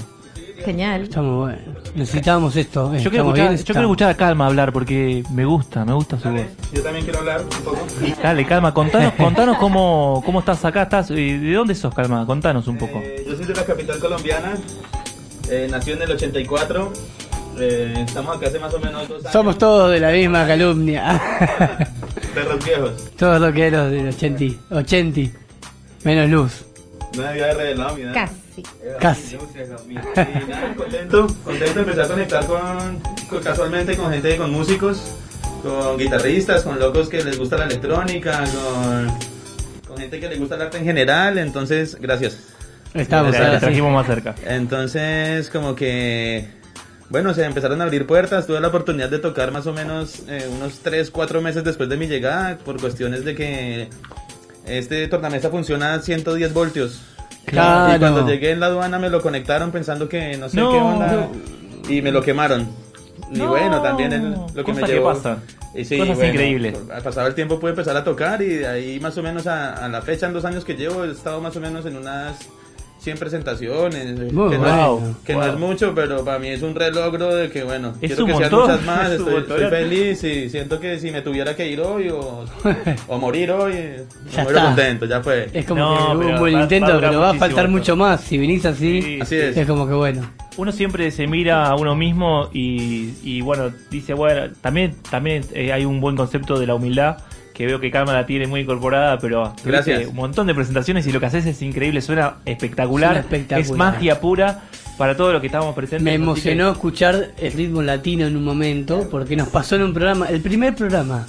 [0.63, 1.03] Genial.
[1.03, 1.59] estamos bueno.
[1.95, 2.93] Necesitamos esto.
[2.93, 5.93] eh, Yo quiero, escuchar, bien, yo quiero escuchar a Calma hablar porque me gusta, me
[5.93, 6.41] gusta su voz.
[6.73, 7.77] Yo también quiero hablar un poco.
[8.21, 12.25] Dale, Calma, contanos, contanos cómo, cómo estás acá, estás, eh, ¿de dónde sos, Calma?
[12.25, 12.99] Contanos un poco.
[12.99, 14.53] Eh, yo soy de la capital colombiana.
[15.49, 16.91] Eh, nací en el 84.
[17.59, 19.31] Eh, estamos acá hace más o menos dos años.
[19.31, 21.21] Somos todos de la misma calumnia.
[22.35, 23.11] Perros viejos.
[23.17, 24.45] todos los que los del 80.
[24.75, 25.21] 80.
[26.03, 26.65] Menos luz.
[27.17, 28.13] No había revelado mi edad.
[28.13, 28.63] Casi.
[28.99, 29.35] Casi.
[29.89, 35.13] Y nada, contento, contento de empezar a conectar con, con- casualmente con gente, con músicos,
[35.63, 39.07] con guitarristas, con locos que les gusta la electrónica, con,
[39.87, 41.37] con gente que le gusta el arte en general.
[41.37, 42.37] Entonces, gracias.
[42.93, 44.35] Estamos trajimos más cerca.
[44.45, 46.47] Entonces, como que,
[47.15, 48.45] bueno, se empezaron a abrir puertas.
[48.45, 51.95] Tuve la oportunidad de tocar más o menos eh, unos 3, 4 meses después de
[51.95, 53.89] mi llegada, por cuestiones de que
[54.65, 57.01] este tornamesa funciona a 110 voltios.
[57.45, 57.95] Claro.
[57.95, 60.71] Y cuando llegué en la aduana me lo conectaron pensando que no sé No.
[60.71, 61.29] qué onda.
[61.87, 62.67] Y me lo quemaron.
[63.31, 63.47] Y No.
[63.47, 65.13] bueno, también el- lo que me que llevó.
[65.13, 65.37] pasa.
[65.73, 66.77] Y sí, Cosas bueno, increíbles.
[67.03, 69.87] Pasado el tiempo pude empezar a tocar y de ahí más o menos a, a
[69.87, 72.35] la fecha, en dos años que llevo, he estado más o menos en unas
[73.05, 74.03] 100 presentaciones.
[74.03, 74.57] Que, no, es,
[75.25, 75.47] que no Wow.
[75.49, 78.31] es mucho, pero para mí es un re logro de que, bueno, Es quiero que
[78.35, 79.11] sean montón, muchas más.
[79.11, 82.45] es Estoy, feliz y siento que si me tuviera que ir hoy o,
[83.07, 83.73] o morir hoy,
[84.31, 84.63] Ya me muero está.
[84.65, 85.49] contento, ya fue.
[85.53, 87.29] Es como No, que hubo pero un buen va- intento, va a durar pero va
[87.29, 88.21] a faltar mucho más.
[88.21, 89.67] Si así, Sí, Así es.
[89.67, 90.29] como que bueno.
[90.57, 95.71] Uno siempre se mira a uno mismo y, y, bueno, dice, bueno, también, también eh,
[95.73, 97.17] hay un buen concepto de la humildad
[97.55, 100.07] que veo que Calma la tiene muy incorporada, pero tuviste Gracias.
[100.09, 103.61] un montón de presentaciones y lo que haces es increíble, suena espectacular, Suena espectacular.
[103.61, 104.63] es magia pura
[104.97, 106.03] para todo lo que estábamos presentes.
[106.03, 109.93] Me que- emocionó escuchar el ritmo latino en un momento, porque nos pasó en un
[109.93, 111.25] programa, el primer programa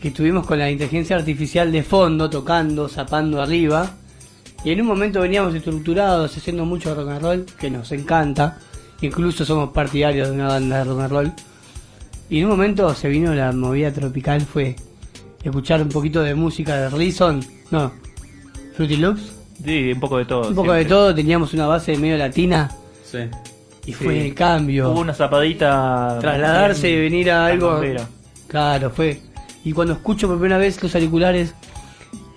[0.00, 3.90] que estuvimos con la inteligencia artificial de fondo, tocando, zapando arriba,
[4.64, 8.56] y en un momento veníamos estructurados, haciendo mucho rock and roll, que nos encanta,
[9.02, 11.32] incluso somos partidarios de una banda de rock and roll,
[12.30, 14.76] y en un momento se vino la movida tropical, fue
[15.42, 17.92] escuchar un poquito de música de Reason, no,
[18.76, 19.32] Fruity Loops,
[19.64, 20.48] Sí, un poco de todo.
[20.48, 22.70] un poco de todo, teníamos una base medio latina,
[23.04, 23.18] Sí.
[23.84, 24.04] y Sí.
[24.04, 24.90] fue el cambio.
[24.90, 26.18] Hubo una zapadita.
[26.20, 27.80] trasladarse y venir a algo.
[28.46, 29.20] Claro, fue.
[29.64, 31.54] Y cuando escucho por primera vez los auriculares,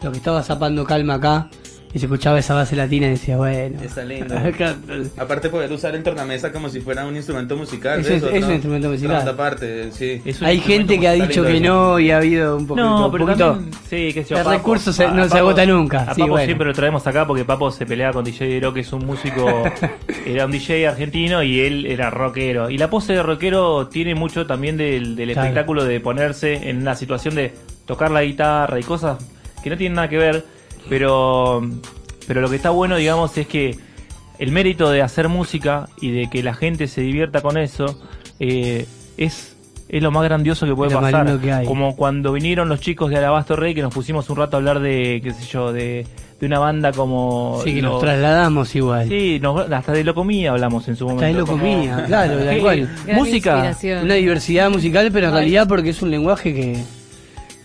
[0.02, 1.50] lo que estaba zapando calma acá,
[1.94, 3.80] y se escuchaba esa base latina y decía, bueno.
[3.84, 4.36] Está lindo.
[4.38, 4.76] Acá-
[5.18, 8.00] Aparte poder usar el tornamesa como si fuera un instrumento musical.
[8.00, 8.24] Es- ¿ves?
[8.34, 9.18] es un instrumento musical.
[9.22, 10.20] otra parte, sí.
[10.26, 11.64] Es un Hay gente que ha dicho que eso.
[11.66, 12.88] no y ha habido un poquito.
[12.88, 15.66] No, un pero poquito- también, sí, el Papo- recurso se- a no se Papo- agota
[15.68, 16.00] nunca.
[16.02, 16.46] A Sí, Papo bueno.
[16.46, 19.46] siempre lo traemos acá porque Papo se pelea con DJ Dero, que es un músico,
[20.26, 22.70] era un DJ argentino y él era rockero.
[22.72, 25.48] Y la pose de rockero tiene mucho también del, del Claro.
[25.48, 27.54] espectáculo de ponerse en la situación de
[27.86, 29.18] tocar la guitarra y cosas
[29.64, 30.44] que no tienen nada que ver,
[30.90, 31.62] pero,
[32.28, 33.78] pero lo que está bueno, digamos, es que
[34.40, 38.00] el mérito de hacer música y de que la gente se divierta con eso
[38.40, 38.86] eh,
[39.18, 39.56] es,
[39.90, 41.26] es lo más grandioso que puede lo pasar.
[41.26, 41.66] lindo que hay.
[41.66, 44.80] Como cuando vinieron los chicos de Alabasto Rey que nos pusimos un rato a hablar
[44.80, 46.06] de, qué sé yo, de,
[46.40, 47.62] de una banda como...
[47.64, 49.08] Sí, que los- nos trasladamos igual.
[49.08, 51.24] Sí, nos- hasta de Locomía hablamos en su momento.
[51.26, 52.90] Hasta de Locomía, como- claro, tal cual.
[53.14, 53.78] Música.
[54.04, 56.84] Una diversidad musical, pero en realidad porque es un lenguaje que,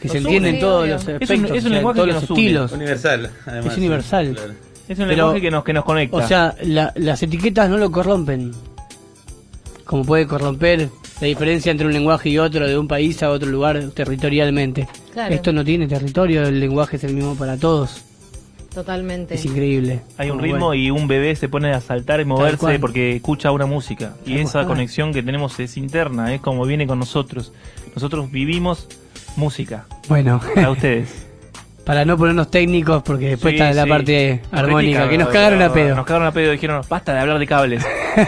[0.00, 0.58] que se Nos entiende une.
[0.58, 2.40] en todos los aspectos, Es un- es lenguaje todos que los nos une.
[2.40, 2.72] estilos.
[2.72, 3.72] Universal, además.
[3.72, 4.32] Es universal.
[4.34, 4.52] claro.
[4.88, 6.16] Es un Pero- lenguaje que nos, que nos conecta.
[6.16, 8.52] O sea, la- las etiquetas no lo corrompen.
[9.84, 10.88] Como puede corromper
[11.20, 14.86] la diferencia entre un lenguaje y otro, de un país a otro lugar territorialmente.
[15.12, 15.34] Claro.
[15.34, 18.04] Esto no tiene territorio, el lenguaje es el mismo para todos.
[18.74, 19.34] Totalmente.
[19.34, 20.02] Es increíble.
[20.18, 20.74] Hay un ritmo bueno.
[20.74, 24.14] y un bebé se pone a saltar y moverse porque escucha una música.
[24.26, 24.66] Y Tal esa cual.
[24.68, 27.52] conexión que tenemos es interna, es como viene con nosotros.
[27.94, 28.86] Nosotros vivimos
[29.38, 31.24] música Bueno, para ustedes.
[31.88, 33.88] Para no ponernos técnicos, porque después Sí, está la sí.
[33.88, 35.32] parte armónica, que nos ¿no?
[35.32, 35.96] cagaron a pedo.
[35.96, 37.82] Nos cagaron a pedo, dijeron, basta de hablar de cables.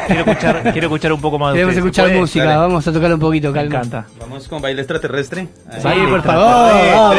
[0.07, 1.95] Quiero escuchar, quiero escuchar un poco más de Queremos ustedes.
[1.99, 2.57] escuchar música, Dale.
[2.57, 3.77] vamos a tocar un poquito, Me calma.
[3.77, 4.07] encanta.
[4.19, 5.49] Vamos con baile extraterrestre.
[5.71, 5.83] Ahí.
[5.83, 7.17] Sí, por favor, vamos.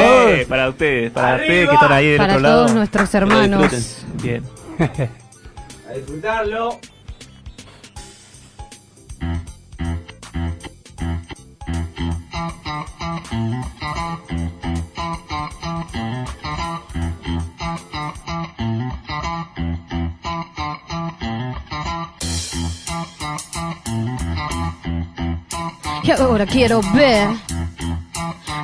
[0.50, 2.58] Para ustedes, para ustedes que están ahí del Para otro lado.
[2.62, 3.98] todos nuestros hermanos.
[4.24, 4.44] Bien.
[4.80, 6.80] A disfrutarlo.
[26.03, 27.29] Y ahora quiero ver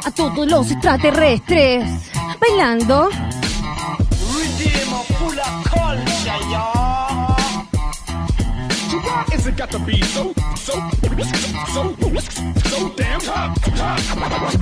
[0.04, 3.10] a todos los extraterrestres bailando.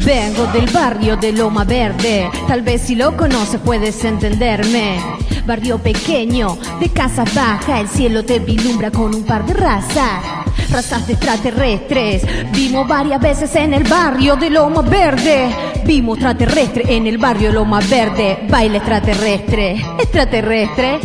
[0.05, 4.99] Vengo del barrio de Loma Verde, tal vez si lo conoces puedes entenderme.
[5.45, 10.21] Barrio pequeño, de casa baja, el cielo te vislumbra con un par de razas.
[10.69, 15.49] Razas de extraterrestres, vimos varias veces en el barrio de Loma Verde.
[15.85, 20.99] Vimos extraterrestre en el barrio Loma Verde, baile extraterrestre, extraterrestre.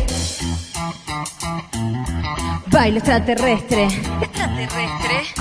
[2.67, 3.89] Baile extraterrestre,
[4.23, 5.40] extraterrestre.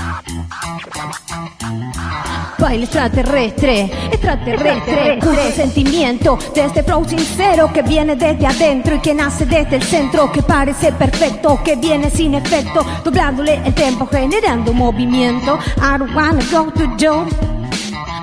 [2.58, 9.14] Baile extraterrestre, extraterrestre, puro sentimiento de este flow sincero que viene desde adentro y que
[9.14, 14.72] nace desde el centro, que parece perfecto, que viene sin efecto, doblándole el tempo, generando
[14.72, 15.58] movimiento.
[15.78, 17.26] I don't wanna go to Joe.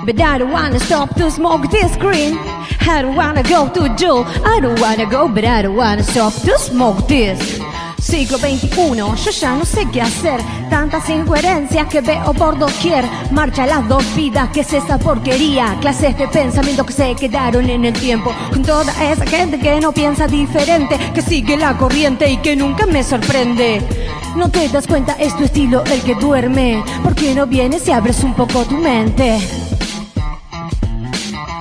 [0.05, 2.39] But I don't wanna stop to smoke this green.
[2.82, 4.25] I don't wanna go to jail.
[4.45, 7.59] I don't wanna go, but I don't wanna stop to smoke this.
[8.08, 10.39] Siglo XXI, yo ya no sé qué hacer.
[10.70, 13.03] Tantas incoherencias que veo por doquier.
[13.32, 15.78] Marcha las dos vidas, que es esa porquería?
[15.82, 18.34] Clases de pensamiento que se quedaron en el tiempo.
[18.49, 22.86] Con toda esa gente que no piensa diferente, que sigue la corriente y que nunca
[22.86, 23.82] me sorprende.
[24.38, 26.82] No te das cuenta, es tu estilo el que duerme.
[27.03, 29.38] ¿Por qué no vienes y abres un poco tu mente?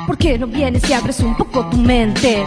[0.06, 2.46] ¿Por qué no vienes y abres un poco tu mente?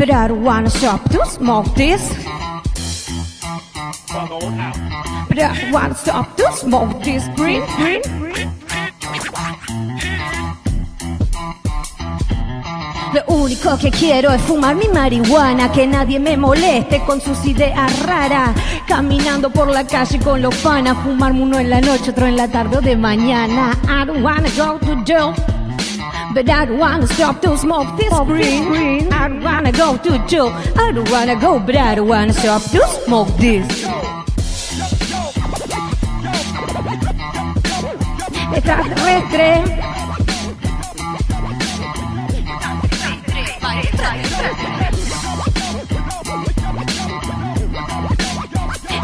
[0.00, 2.00] But I don't wanna stop to smoke this.
[5.28, 8.00] But I don't wanna stop to smoke this green, green.
[13.12, 18.02] Lo único que quiero es fumar mi marihuana, que nadie me moleste con sus ideas
[18.06, 18.52] raras.
[18.88, 22.48] Caminando por la calle con los panas, fumarme uno en la noche, otro en la
[22.48, 23.78] tarde o de mañana.
[23.84, 25.34] I don't wanna go to jail.
[26.32, 29.12] But I don't wanna stop to smoke this green.
[29.12, 30.52] I don't wanna go to jail.
[30.76, 33.66] I don't wanna go, but I don't wanna stop to smoke this.
[38.54, 39.64] Extraterrestre.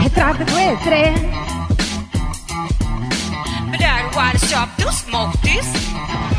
[0.05, 1.05] Extraterrestre.
[3.71, 6.36] But I don't wanna stop to smoke this.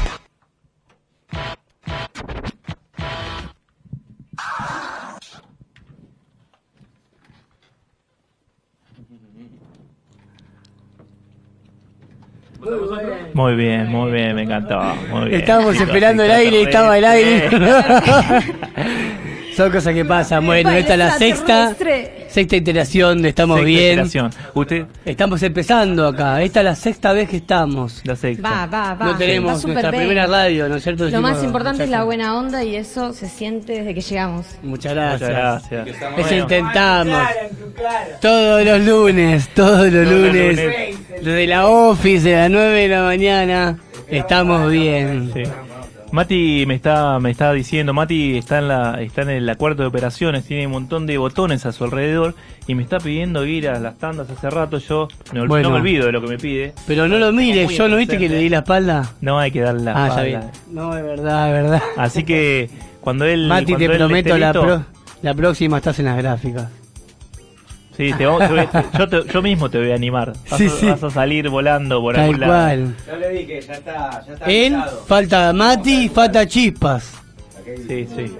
[13.37, 14.79] Muy bien, muy bien, me encantó.
[15.11, 15.41] Muy bien.
[15.41, 17.49] Estábamos esperando el aire y estaba el aire.
[19.57, 20.45] Son cosas que pasan.
[20.45, 21.75] Bueno, esta es la sexta,
[22.29, 23.91] sexta iteración de Estamos Sexta Bien.
[23.93, 24.31] iteración.
[24.53, 26.43] Usted, Estamos empezando acá.
[26.43, 28.01] Esta es la sexta vez que estamos.
[28.03, 28.47] la sexta.
[28.47, 29.05] Va, va, va.
[29.07, 30.03] No tenemos nuestra bien.
[30.03, 31.05] primera radio, ¿no es cierto?
[31.05, 34.45] Lo Decimos, más importante es la buena onda y eso se siente desde que llegamos.
[34.61, 35.31] Muchas gracias.
[35.31, 36.17] Muchas gracias.
[36.17, 37.19] Eso intentamos.
[38.21, 40.97] Todos los lunes, todos los Todos los lunes, lunes.
[41.23, 45.31] desde la office de las 9 de la mañana, estamos bien.
[45.33, 45.41] Sí.
[46.11, 49.87] Mati me está me está diciendo, Mati está en la está en la cuarta de
[49.89, 52.33] operaciones, tiene un montón de botones a su alrededor
[52.65, 55.69] y me está pidiendo ir a las tandas hace rato, yo me ol- Bueno.
[55.69, 56.73] no me olvido de lo que me pide.
[56.87, 59.11] Pero no lo mires, yo no viste que le di la espalda.
[59.21, 60.51] No hay que darle la Ah, ya espalda.
[60.67, 60.73] vi.
[60.73, 61.81] No, es verdad, es verdad.
[61.97, 62.69] Así que
[63.01, 64.85] cuando él Mati, cuando te él prometo, la, listo- pro-
[65.21, 66.67] la próxima estás en las gráficas.
[67.97, 70.31] Sí, te vamos- te voy a- yo, te- yo mismo te voy a animar.
[70.49, 70.85] Vas, Sí, a, sí.
[70.85, 72.53] vas a salir volando por Tal algún lado.
[72.53, 72.95] cual.
[73.07, 75.03] Yo le vi que ya está, ya está avisado.
[75.07, 77.11] falta Mati, falta Chispas.
[77.87, 78.31] Sí, sí.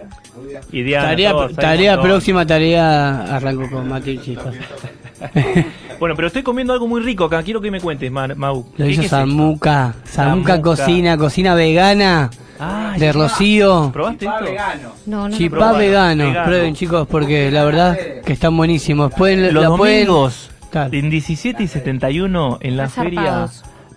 [0.72, 4.54] Y Diana, Tarea, todos, tarea próxima, tarea arranco con Mati y Chispas.
[6.00, 7.42] Bueno, pero estoy comiendo algo muy rico acá.
[7.44, 8.68] Quiero que me cuentes, Ma- Mau.
[8.78, 9.04] Lo ¿Qué- hizo?
[9.04, 9.96] Samuca.
[10.06, 12.30] Samuca cocina, cocina vegana
[12.60, 13.12] Ah, de.
[13.12, 13.90] Rocío.
[13.92, 14.46] ¿Probaste Chipá esto?
[14.52, 14.90] vegano.
[15.06, 15.36] No, no.
[15.38, 16.24] Chipá Probalo, vegano.
[16.28, 16.46] vegano.
[16.46, 19.12] Prueben chicos porque la verdad que están buenísimos.
[19.14, 20.90] Pueden, Los la pueden- domingos, Claro.
[20.94, 23.48] en 17 y 71, en la feria,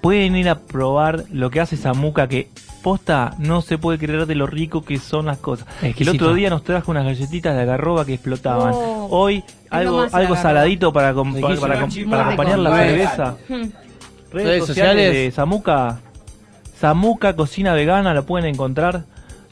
[0.01, 2.49] pueden ir a probar lo que hace Samuca, que
[2.81, 5.67] posta, no se puede creer de lo rico que son las cosas.
[5.83, 6.25] El Exquisito.
[6.25, 8.73] otro día nos trajo unas galletitas de agarroba que explotaban.
[8.75, 13.37] Oh, Hoy algo, algo saladito para, para, acompañar la cerveza.
[13.49, 13.73] Redes,
[14.33, 15.13] Redes sociales, sociales.
[15.13, 16.01] de Samuca.
[16.79, 19.05] Samuca Cocina Vegana lo pueden encontrar.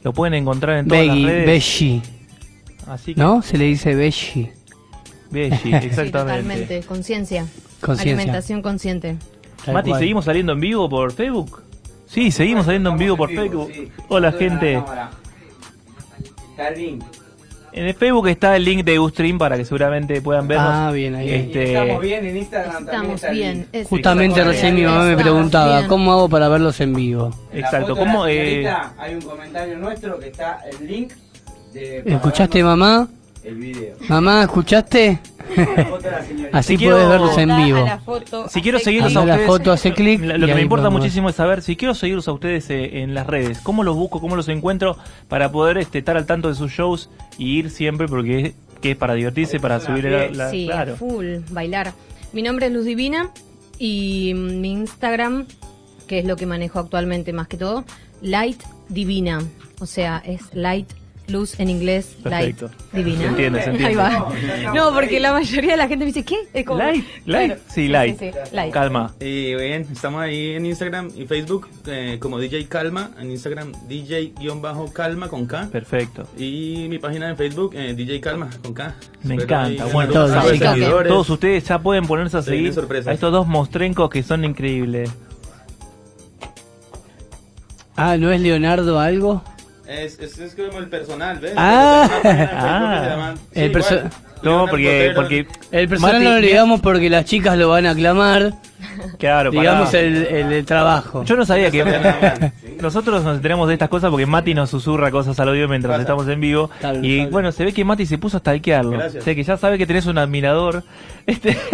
[0.03, 2.03] Lo pueden encontrar en todas Veggie, las redes.
[2.87, 3.43] Así que, ¿No?
[3.43, 3.95] Se le dice.
[3.95, 4.53] Veggie,
[5.31, 5.39] Sí,
[5.74, 6.11] exactamente.
[6.12, 6.83] totalmente.
[6.85, 7.47] Conciencia.
[7.81, 8.14] Conciencia.
[8.14, 9.16] Alimentación consciente.
[9.64, 10.01] Tal Mati, cual.
[10.01, 11.62] ¿seguimos saliendo en vivo por Facebook?
[12.09, 13.70] Sí, seguimos saliendo en vivo por Facebook.
[14.09, 14.82] Hola, gente.
[16.50, 17.04] Está el link.
[17.70, 20.68] En el Facebook está el link de Ustream para que seguramente puedan vernos.
[20.68, 21.30] Ah, bien, ahí.
[21.30, 23.14] Este, Estamos bien en Instagram también.
[23.14, 23.68] Estamos bien.
[23.72, 25.88] es- Justamente recién mi mamá me preguntaba, bien.
[25.88, 27.30] ¿cómo hago para verlos en vivo?
[27.52, 28.66] En Exacto, ¿cómo, eh,
[28.98, 31.12] Hay un comentario nuestro que está el link
[31.72, 32.02] de.
[32.06, 33.06] ¿Escuchaste, vernos mamá?
[33.45, 33.97] El video.
[34.09, 35.20] Mamá, ¿escuchaste?
[36.53, 37.78] Así Si podés quiero- verlos en vivo.
[37.78, 40.55] a la foto, Si quiero seguirlos a Anda la ustedes, foto, hace clic Lo que
[40.55, 43.61] me importa podemos- muchísimo es saber si quiero seguirlos a ustedes eh, en las redes,
[43.61, 44.97] cómo los busco, cómo los encuentro
[45.28, 48.91] para poder este, estar al tanto de sus shows y ir siempre porque es, que
[48.93, 50.97] es para divertirse, para subir la, la- Sí, claro.
[50.97, 51.93] full, bailar.
[52.32, 53.30] Mi nombre es Luz Divina
[53.78, 55.47] y mm, mi Instagram,
[56.07, 57.84] que es lo que manejo actualmente más que todo,
[58.20, 59.41] Light Divina.
[59.80, 60.89] O sea, es Light,
[61.29, 62.66] luz en inglés, Perfecto.
[62.66, 63.20] Light Divina.
[63.22, 64.29] Se entiende, se Ahí va.
[64.74, 66.37] No, porque la mayoría de la gente me dice, ¿qué?
[66.55, 67.62] Es como- Light, light, Claro.
[67.68, 68.18] sí, light.
[68.18, 68.72] sí, light.
[68.72, 69.14] Calma.
[69.20, 75.29] Y bien, estamos ahí en Instagram y Facebook eh, como DJ Calma, en Instagram DJ-Calma
[75.29, 75.68] con K.
[75.70, 76.26] Perfecto.
[76.37, 78.95] Y mi página en Facebook, eh, DJ Calma con K.
[79.22, 79.85] Me Espero encanta.
[79.85, 81.09] ahí Bueno, Todo, ganar así nuevos que- seguidores.
[81.12, 82.72] todos ustedes ya pueden ponerse a seguir
[83.07, 85.11] a estos dos mostrencos que son increíbles.
[87.97, 89.43] Ah, ¿no es Leonardo algo?
[89.89, 91.55] Es, es, es como el personal, ¿ves?
[91.57, 92.07] Ah.
[92.12, 93.01] En Facebook Ah.
[93.05, 94.11] se llama- sí, El perso- igual,
[94.43, 97.91] No, porque, porque El personal Mati- no lo digamos porque las chicas lo van a
[97.91, 98.55] aclamar.
[99.18, 101.24] claro, digamos el, el, el trabajo.
[101.24, 101.84] Yo no sabía que
[102.80, 106.03] nosotros nos enteramos de estas cosas porque Mati nos susurra cosas al oído mientras Pasa.
[106.03, 106.70] estamos en vivo.
[106.80, 107.30] Tal, y tal.
[107.30, 108.93] bueno, se ve que Mati se puso a stalkearlo.
[108.93, 109.22] Gracias.
[109.22, 110.84] O sea que ya sabe que tenés un admirador.
[111.26, 111.59] Este...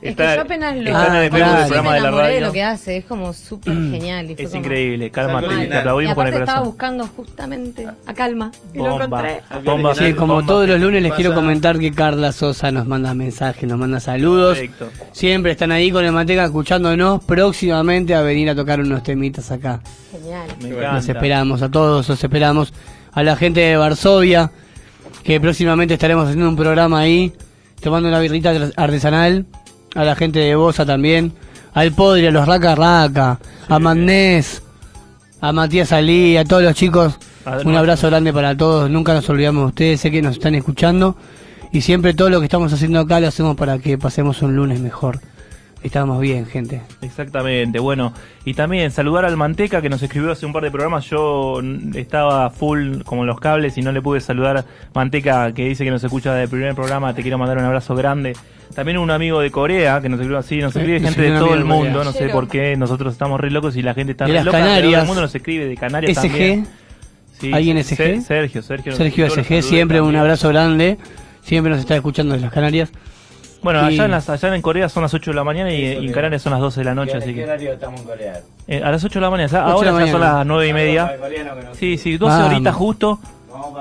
[0.00, 1.66] Es que yo apenas lo, está en el Ah, del claro.
[1.66, 2.40] programa de la de radio.
[2.46, 4.30] lo que hace, es como súper genial.
[4.30, 5.10] y Es como- increíble.
[5.10, 6.64] Calma, te, aplaudimos con el aparte estaba corazón.
[6.64, 9.40] buscando justamente a Calma y lo encontré.
[9.64, 9.94] Bomba.
[10.08, 13.78] Sí, como todos los lunes les quiero comentar que Carla Sosa nos manda mensajes, nos
[13.78, 14.58] manda saludos.
[14.58, 14.90] Perfecto.
[15.12, 19.80] Siempre están ahí con el manteca escuchándonos próximamente a venir a tocar unos temitas acá.
[20.10, 20.48] Genial.
[20.62, 20.98] Me encanta.
[21.12, 22.72] esperamos a todos, los esperamos.
[23.12, 24.50] A la gente de Varsovia,
[25.22, 27.32] que próximamente estaremos haciendo un programa ahí,
[27.80, 29.46] tomando una birrita art- artesanal.
[29.94, 31.32] A la gente de Bosa también.
[31.74, 33.38] Al Podri, a los Raca Raca,
[33.68, 34.62] a Magnés,
[35.40, 37.18] a Matías Ali, a todos los chicos.
[37.64, 38.90] Un abrazo grande para todos.
[38.90, 41.16] Nunca nos olvidamos de ustedes, sé que nos están escuchando.
[41.72, 44.80] Y siempre todo lo que estamos haciendo acá lo hacemos para que pasemos un lunes
[44.80, 45.20] mejor.
[45.82, 46.80] Estamos bien, gente.
[47.00, 48.12] Exactamente, bueno,
[48.44, 51.60] y también saludar al Manteca que nos escribió hace un par de programas, yo
[51.94, 54.64] estaba full como los cables y no le pude saludar
[54.94, 57.96] Manteca que dice que nos escucha desde el primer programa, te quiero mandar un abrazo
[57.96, 58.34] grande.
[58.76, 61.64] También un amigo de Corea que nos escribió así, nos escribe gente de todo el
[61.64, 64.36] mundo, no sé por qué, nosotros estamos re locos y la gente está De re
[64.36, 65.00] las loca, Canarias.
[65.00, 66.22] del mundo nos escribe, de Canarias SG.
[66.22, 66.68] también.
[67.42, 68.22] Sí, ¿Alguien Se- SG?
[68.24, 68.92] Sergio, Sergio.
[68.96, 70.96] Sergio SG, siempre un abrazo grande.
[71.42, 72.90] Siempre nos está escuchando desde las Canarias.
[73.62, 75.82] Bueno, Y- allá, en las, allá en Corea son las 8 de la mañana y,
[75.82, 77.44] y en Canarias son las 12 de la noche, ¿Qué- así ¿Qué que...
[77.44, 78.40] horario estamos en Corea?
[78.66, 80.38] Eh, a las 8 de la mañana, de ahora la ya son mañana.
[80.38, 81.12] las 9 y media.
[81.72, 82.52] Sí, sí, 12 Vamos.
[82.54, 83.18] horitas justo.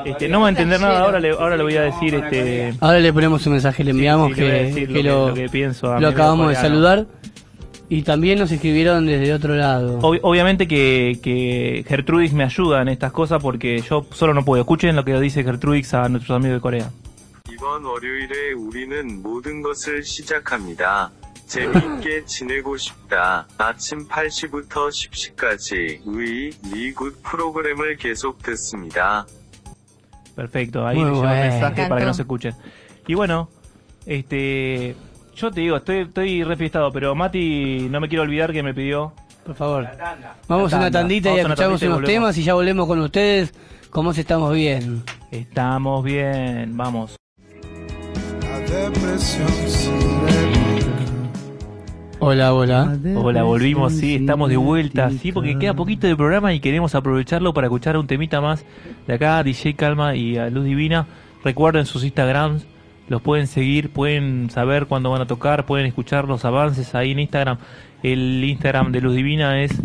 [0.05, 2.99] Este, no va a entender nada, ahora le, ahora le voy a decir este Ahora
[2.99, 5.33] le ponemos un mensaje, le enviamos sí, le a que, decir que lo que- lo,
[5.33, 6.69] que pienso a lo acabamos de coreano.
[6.75, 7.05] saludar.
[7.90, 10.00] Y también nos escribieron desde otro lado.
[10.00, 14.62] Ob- obviamente que, que Gertrudis me ayuda en estas cosas porque yo solo no puedo.
[14.62, 16.90] Escuchen lo que dice Gertrudis a nuestros amigos de Corea.
[17.50, 21.10] 이번 월요일에 우리는 모든 것을 시작합니다.
[21.46, 23.46] 재미있게 지내고 싶다.
[23.56, 29.26] 아침 8시부터 10시까지 의 리굿 프로그램을 계속 듣습니다.
[30.34, 31.42] Perfecto, ahí Muy le lleva bueno.
[31.44, 32.06] el mensaje Me para que encantó.
[32.06, 32.54] no se escuchen.
[33.06, 33.48] Y bueno,
[34.06, 34.96] este
[35.41, 39.11] yo te digo, estoy, estoy refiestado, pero Mati no me quiero olvidar que me pidió
[39.43, 39.87] Por favor.
[40.47, 42.99] Vamos a una tandita y Vamos escuchamos tandita y unos temas y ya volvemos con
[42.99, 43.53] ustedes.
[43.89, 45.03] ¿Cómo si estamos bien?
[45.31, 47.15] Estamos bien, vamos.
[52.19, 52.97] Hola, hola.
[53.15, 57.51] Hola, volvimos, sí, estamos de vuelta, sí, porque queda poquito de programa y queremos aprovecharlo
[57.51, 58.63] para escuchar un temita más
[59.07, 61.07] de acá, DJ Calma y a Luz Divina.
[61.43, 62.67] Recuerden sus Instagrams,
[63.07, 67.19] los pueden seguir, pueden saber cuándo van a tocar, pueden escuchar los avances ahí en
[67.19, 67.57] Instagram.
[68.03, 69.81] El Instagram de Luz Divina es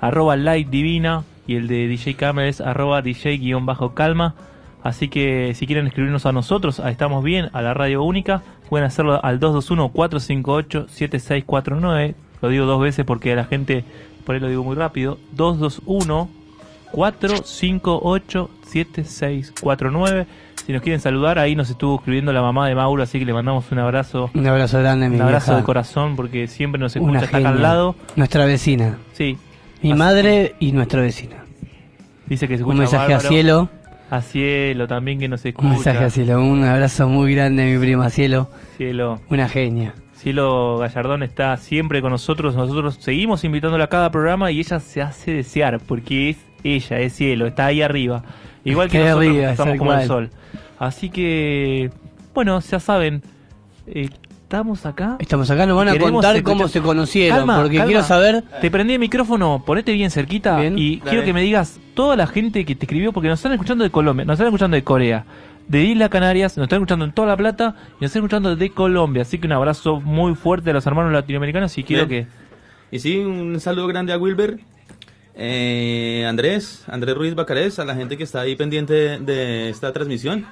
[0.00, 4.34] arroba light divina y el de DJ Calma es arroba DJ-calma.
[4.82, 8.86] Así que si quieren escribirnos a nosotros, a Estamos Bien, a la radio única, pueden
[8.86, 12.14] hacerlo al 221-458-7649.
[12.40, 13.84] Lo digo dos veces porque a la gente
[14.24, 16.30] por ahí lo digo muy rápido, 221
[16.92, 20.26] 458 7649.
[20.70, 23.32] Si nos quieren saludar, ahí nos estuvo escribiendo la mamá de Mauro, así que le
[23.32, 24.30] mandamos un abrazo.
[24.34, 25.56] Un abrazo grande, mi Un abrazo vieja.
[25.62, 27.96] de corazón, porque siempre nos Una escucha, está acá al lado.
[28.14, 28.96] Nuestra vecina.
[29.12, 29.36] Sí.
[29.82, 31.38] Mi madre y nuestra vecina.
[32.28, 33.18] Dice que se escucha Un mensaje a.
[33.18, 33.68] Cielo.
[34.12, 35.66] A Cielo también que nos escucha.
[35.66, 36.40] Un mensaje a Cielo.
[36.40, 38.48] Un abrazo muy grande, mi prima Cielo.
[38.76, 39.20] Cielo.
[39.28, 39.94] Una genia.
[40.14, 42.54] Cielo Gallardón está siempre con nosotros.
[42.54, 47.14] Nosotros seguimos invitándola a cada programa y ella se hace desear porque es ella, es
[47.14, 48.22] Cielo, está ahí arriba.
[48.64, 50.30] Igual que nosotros estamos como el sol.
[50.78, 51.90] Así que,
[52.34, 53.22] bueno, ya saben,
[53.86, 54.08] eh,
[54.42, 55.16] estamos acá.
[55.18, 57.86] Estamos acá, nos van a contar escuchar- cómo se conocieron, Calma, porque calma.
[57.86, 58.42] quiero saber...
[58.60, 61.10] Te prendí el micrófono, ponete bien cerquita y Dale.
[61.10, 63.90] quiero que me digas toda la gente que te escribió, porque nos están escuchando de
[63.90, 65.24] Colombia, nos están escuchando de Corea,
[65.68, 68.70] de Isla Canarias, nos están escuchando en toda La Plata y nos están escuchando de
[68.70, 69.22] Colombia.
[69.22, 72.24] Así que un abrazo muy fuerte a los hermanos latinoamericanos y quiero Bien.
[72.90, 72.96] que...
[72.96, 74.58] Y sí, un saludo grande a Wilber,
[75.34, 79.92] eh, Andrés, Andrés Ruiz Bacarés, a la gente que está ahí pendiente de, de esta
[79.92, 80.46] transmisión.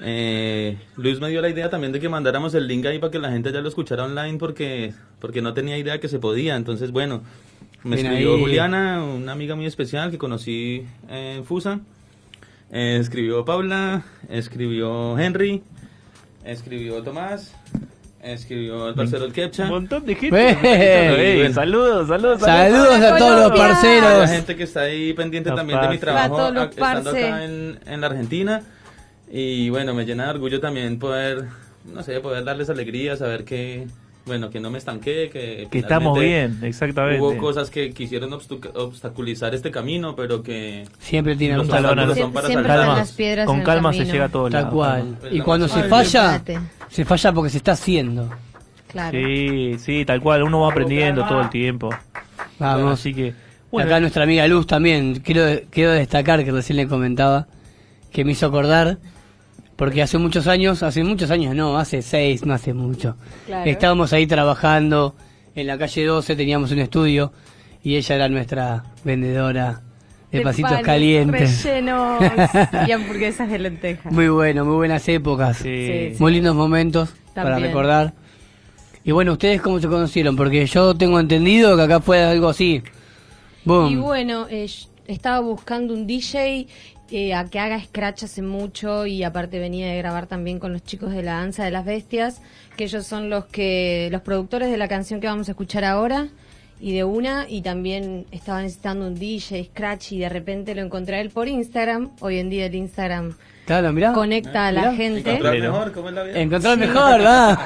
[0.00, 3.18] Eh, Luis me dio la idea también de que mandáramos el link ahí para que
[3.18, 6.56] la gente ya lo escuchara online porque, porque no tenía idea que se podía.
[6.56, 7.22] Entonces, bueno,
[7.82, 8.40] me escribió ahí.
[8.40, 11.80] Juliana, una amiga muy especial que conocí en Fusa.
[12.70, 15.62] Eh, escribió Paula, escribió Henry,
[16.44, 17.54] escribió Tomás,
[18.32, 19.64] escribió el parcero el Kepcha.
[19.64, 20.56] Un montón de gente.
[20.62, 21.54] Ey, Bueno.
[21.54, 24.30] saludos, saludos, Saludos a todos los A la parceros.
[24.30, 27.10] gente que está ahí pendiente Los también de mi trabajo A todos los ac- estando
[27.10, 28.62] acá en, en la Argentina.
[29.30, 31.44] Y bueno, me llena de orgullo también poder,
[31.92, 33.86] no sé, poder darles alegría, saber que,
[34.24, 37.20] bueno, que no me estanqué, que, Que estamos bien, exactamente.
[37.20, 42.14] Hubo cosas que quisieron obstaculizar este camino, pero que Siempre tiene los un talón.
[42.16, 44.74] son para Siempre las piedras Con calma se llega a todo Tal lado.
[44.74, 45.16] cual.
[45.20, 46.42] Pues Y cuando se falla.
[46.88, 48.30] Se falla porque se está haciendo.
[48.88, 49.18] Claro.
[49.18, 51.90] Sí, sí, tal cual, uno va aprendiendo todo el tiempo.
[52.58, 53.00] Vamos.
[53.00, 53.34] Así que,
[53.70, 57.46] bueno, Acá nuestra amiga Luz también, quiero, quiero destacar que recién le comentaba,
[58.12, 58.98] que me hizo acordar,
[59.76, 63.16] porque hace muchos años, hace muchos años no, hace seis, no hace mucho,
[63.46, 63.68] Claro.
[63.70, 65.14] estábamos ahí trabajando
[65.54, 67.32] en la calle 12, teníamos un estudio
[67.82, 69.82] y ella era nuestra vendedora
[70.38, 71.64] de, pasitos panes calientes.
[71.64, 72.22] rellenos
[72.88, 74.12] y hamburguesas de lentejas.
[74.12, 76.16] Muy bueno, muy buenas épocas, Sí, sí.
[76.18, 78.14] muy lindos momentos para recordar.
[79.04, 80.36] Y bueno, ¿ustedes cómo se conocieron?
[80.36, 82.82] Porque yo tengo entendido que acá fue algo así.
[83.64, 83.92] Boom.
[83.92, 84.68] Y bueno, eh,
[85.06, 86.66] estaba buscando un DJ
[87.10, 90.82] eh, a que haga scratch hace mucho y aparte venía de grabar también con los
[90.82, 92.42] chicos de la danza de las bestias,
[92.76, 96.28] que ellos son los que los productores de la canción que vamos a escuchar ahora
[96.80, 101.20] y de una y también estaba necesitando un DJ scratch y de repente lo encontré
[101.20, 102.10] él por Instagram.
[102.20, 103.36] Hoy en día el Instagram
[103.66, 104.12] Claro, mirá.
[104.12, 104.94] conecta a la Mirá.
[104.94, 105.30] gente.
[105.30, 106.40] Encontrar mejor, ¿cómo es la vida?
[106.40, 107.58] Encontrar mejor, ¿verdad?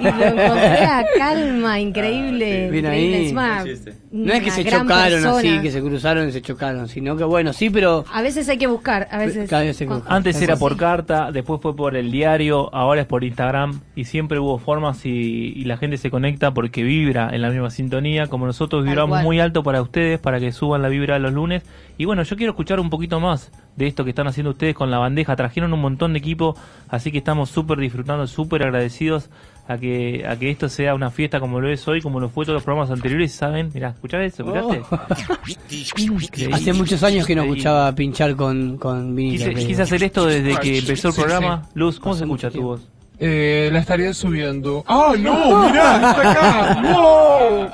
[0.00, 2.68] Y lo encontré a calma, increíble.
[2.68, 3.94] Encima, Buen chiste.
[4.10, 7.52] No es que se chocaron así, que se cruzaron y se chocaron, sino que bueno,
[7.52, 9.50] sí, pero A veces hay que buscar, a veces.
[9.50, 10.16] Cada vez hay que cuando- buscar.
[10.16, 10.60] Antes Eso era sí.
[10.60, 15.04] por carta, después fue por el diario, ahora es por Instagram y siempre hubo formas
[15.04, 15.10] y,
[15.56, 19.40] y la gente se conecta porque vibra en la misma sintonía, como nosotros vibramos muy
[19.40, 21.62] alto para ustedes, para que suban la vibra los lunes.
[21.98, 24.90] Y bueno, yo quiero escuchar un poquito más de esto que están haciendo ustedes con
[24.90, 25.36] la bandeja.
[25.36, 26.56] Trajeron un montón de equipo,
[26.88, 29.30] así que estamos súper disfrutando, súper agradecidos
[29.68, 32.44] a que, a que esto sea una fiesta como lo es hoy, como lo fue
[32.44, 33.70] todos los programas anteriores, ¿saben?
[33.72, 34.42] Mirá, ¿escuchás eso?
[34.42, 34.82] ¿Escuchaste?
[34.90, 36.54] Oh.
[36.54, 39.54] hace muchos años que no escuchaba pinchar con, con vinilo.
[39.54, 41.62] Quise, hacer esto desde que empezó el programa.
[41.64, 41.70] sí.
[41.74, 42.88] Luz, ¿cómo se escucha tu voz?
[43.20, 44.84] Eh, la estaría subiendo.
[44.86, 45.68] ¡Ah, no!
[45.68, 45.96] ¡Mirá!
[45.96, 46.80] ¡Está acá!
[46.80, 47.68] ¡No!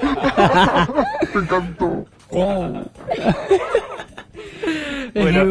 [1.34, 2.06] Me encantó.
[2.30, 2.82] Oh.
[5.14, 5.44] Bueno,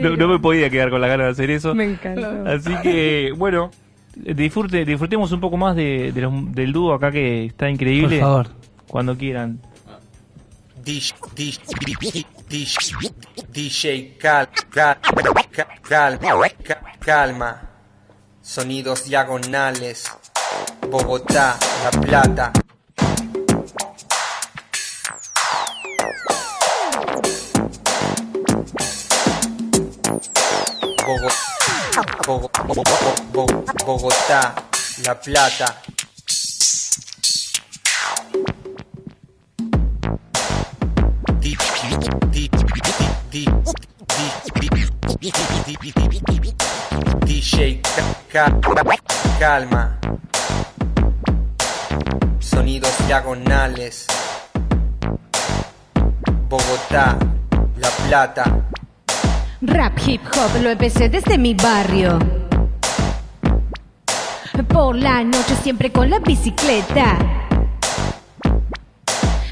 [0.00, 1.74] no, no me podía quedar con la gana de hacer eso.
[1.74, 2.44] Me encanta.
[2.46, 3.70] Así que, bueno,
[4.16, 8.18] disfrute, disfrutemos un poco más de, de los- del dúo acá que está increíble.
[8.18, 8.48] Por favor.
[8.88, 9.60] Cuando quieran.
[10.84, 11.14] Dish,
[13.52, 17.62] DJ cal, cal, cal, calma, ca- calma.
[18.40, 20.10] Sonidos diagonales.
[20.90, 22.52] Bogotá, La Plata.
[33.84, 34.54] Bogotá,
[35.04, 35.82] La Plata.
[47.24, 48.98] DJ ca- ca-
[49.38, 49.98] calma.
[52.40, 54.06] Sonidos diagonales.
[56.48, 57.16] Bogotá
[57.76, 58.44] La Plata
[59.64, 62.18] Rap hip hop lo empecé desde mi barrio.
[64.66, 67.16] Por la noche siempre con la bicicleta.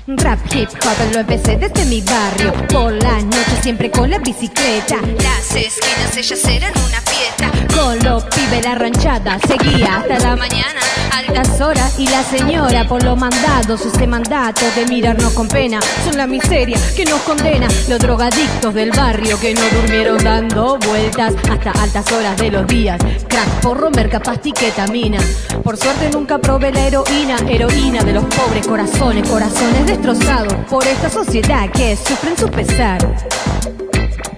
[0.09, 2.53] Rap hip hop lo empecé desde mi barrio.
[2.67, 4.97] Por las noches siempre con la bicicleta.
[4.97, 7.70] Las esquinas ellas eran una fiesta.
[7.81, 10.81] Con los pibes la ranchada seguía hasta la mañana.
[11.16, 13.87] Altas horas y la señora por los mandados.
[13.87, 15.81] Ese mandato de mirarnos con pena.
[16.05, 17.68] Son la miseria que nos condena.
[17.89, 23.01] Los drogadictos del barrio que no durmieron dando vueltas hasta altas horas de los días.
[23.26, 25.18] Crack, porro, merca, pastiquetamina.
[25.64, 27.37] Por suerte nunca probé la heroína.
[27.49, 29.26] Heroína de los pobres corazones.
[29.26, 32.99] Corazones destrozados por esta sociedad que sufren su pesar.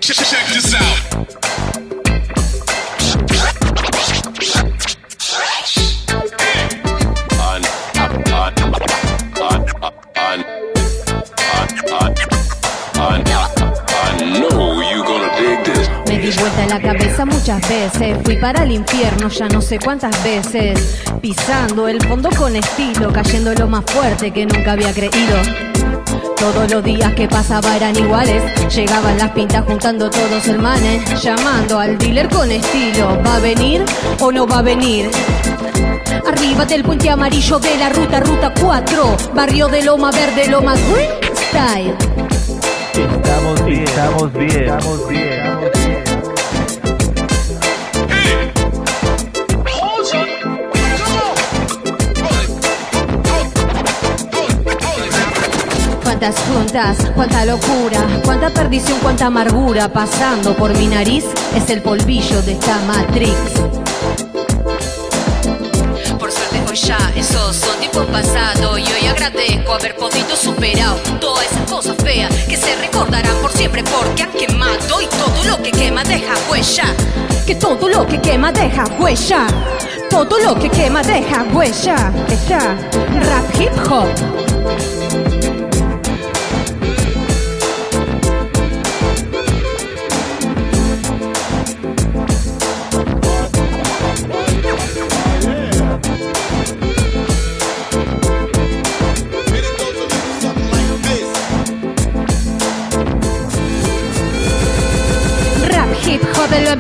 [0.01, 0.17] Check
[0.55, 1.62] this out.
[16.63, 21.89] Vuelta la cabeza muchas veces, fui para el infierno ya no sé cuántas veces, pisando
[21.89, 25.37] el fondo con estilo, cayendo lo más fuerte que nunca había creído.
[26.37, 28.43] Todos los días que pasaba eran iguales,
[28.75, 33.85] llegaban las pintas juntando todos el manes, llamando al dealer con estilo, ¿va a venir
[34.21, 35.11] o no va a venir?
[36.27, 41.11] Arriba del puente amarillo de la ruta, ruta 4, barrio de Loma Verde, Loma Green
[41.35, 41.95] Style.
[42.95, 45.82] Estamos bien, estamos bien, estamos bien.
[56.23, 61.25] Cuántas juntas, cuánta locura, cuánta perdición, cuánta amargura pasando por mi nariz
[61.57, 63.35] es el polvillo de esta Matrix.
[66.21, 71.51] Por suerte hoy ya esos son tiempos pasados y hoy agradezco haber podido superar todas
[71.51, 75.73] esas cosas feas que se recordarán por siempre porque han quemado y todo lo que
[75.73, 76.85] quema deja huella.
[77.45, 79.49] Que todo lo que quema deja huella.
[80.09, 82.13] Todo lo que quema deja huella.
[82.29, 82.79] Ella,
[83.13, 85.02] rap hip hop.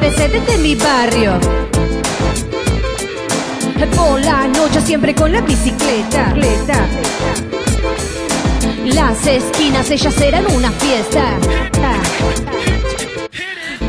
[0.02, 1.38] Empecé desde mi barrio.
[3.96, 6.34] Por la noche siempre con la bicicleta.
[8.84, 11.38] Las esquinas ellas eran una fiesta.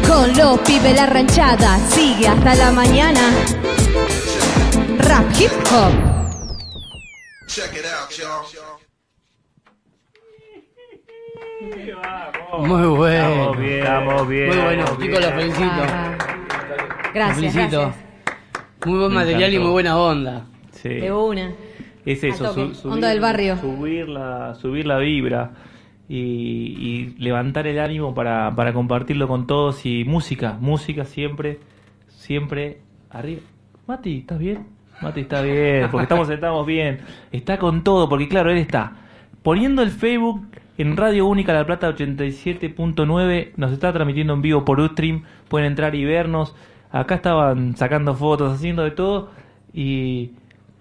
[0.07, 3.31] Con los pibes la ranchada sigue hasta la mañana.
[4.99, 5.93] Rap hip hop.
[12.59, 13.53] Muy bueno.
[13.59, 14.47] Estamos bien.
[14.49, 15.63] Muy bueno, chicos, los felicito.
[17.13, 17.81] Gracias, Los felicito.
[17.81, 18.05] gracias.
[18.85, 20.45] Muy buen Me material y muy buena onda.
[20.71, 20.89] Sí.
[20.89, 21.51] De una.
[22.05, 22.75] Es eso, toque.
[22.75, 23.57] su- Onda del barrio.
[23.57, 25.51] Subir la, subir la vibra
[26.09, 31.59] y, y levantar el ánimo para, para compartirlo con todos y música, música siempre,
[32.09, 33.41] siempre arriba.
[33.87, 34.67] Mati, ¿estás bien?
[35.01, 36.99] Mati está bien, porque estamos, estamos bien.
[37.31, 38.93] Está con todo, porque claro, él está
[39.41, 40.45] poniendo el Facebook
[40.77, 45.95] en Radio Única La Plata 87.9, nos está transmitiendo en vivo por Ustream, pueden entrar
[45.95, 46.55] y vernos.
[46.91, 49.29] Acá estaban sacando fotos, haciendo de todo
[49.73, 50.31] y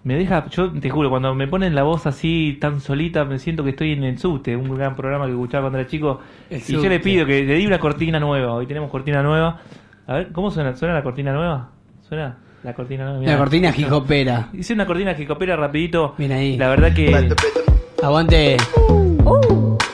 [0.03, 3.63] me deja, yo te juro, cuando me ponen la voz así tan solita, me siento
[3.63, 6.19] que estoy en el subte, un gran programa que escuchaba cuando era chico.
[6.49, 9.61] El y yo le pido que le di una cortina nueva, hoy tenemos cortina nueva.
[10.05, 10.75] A ver, ¿cómo suena?
[10.75, 11.69] ¿Suena la cortina nueva?
[12.01, 13.31] ¿Suena la cortina nueva?
[13.31, 14.49] La cortina jicopera.
[14.53, 16.15] Hice una cortina que coopera rapidito.
[16.17, 16.57] Bien ahí.
[16.57, 17.33] La verdad que...
[18.03, 18.57] Aguante.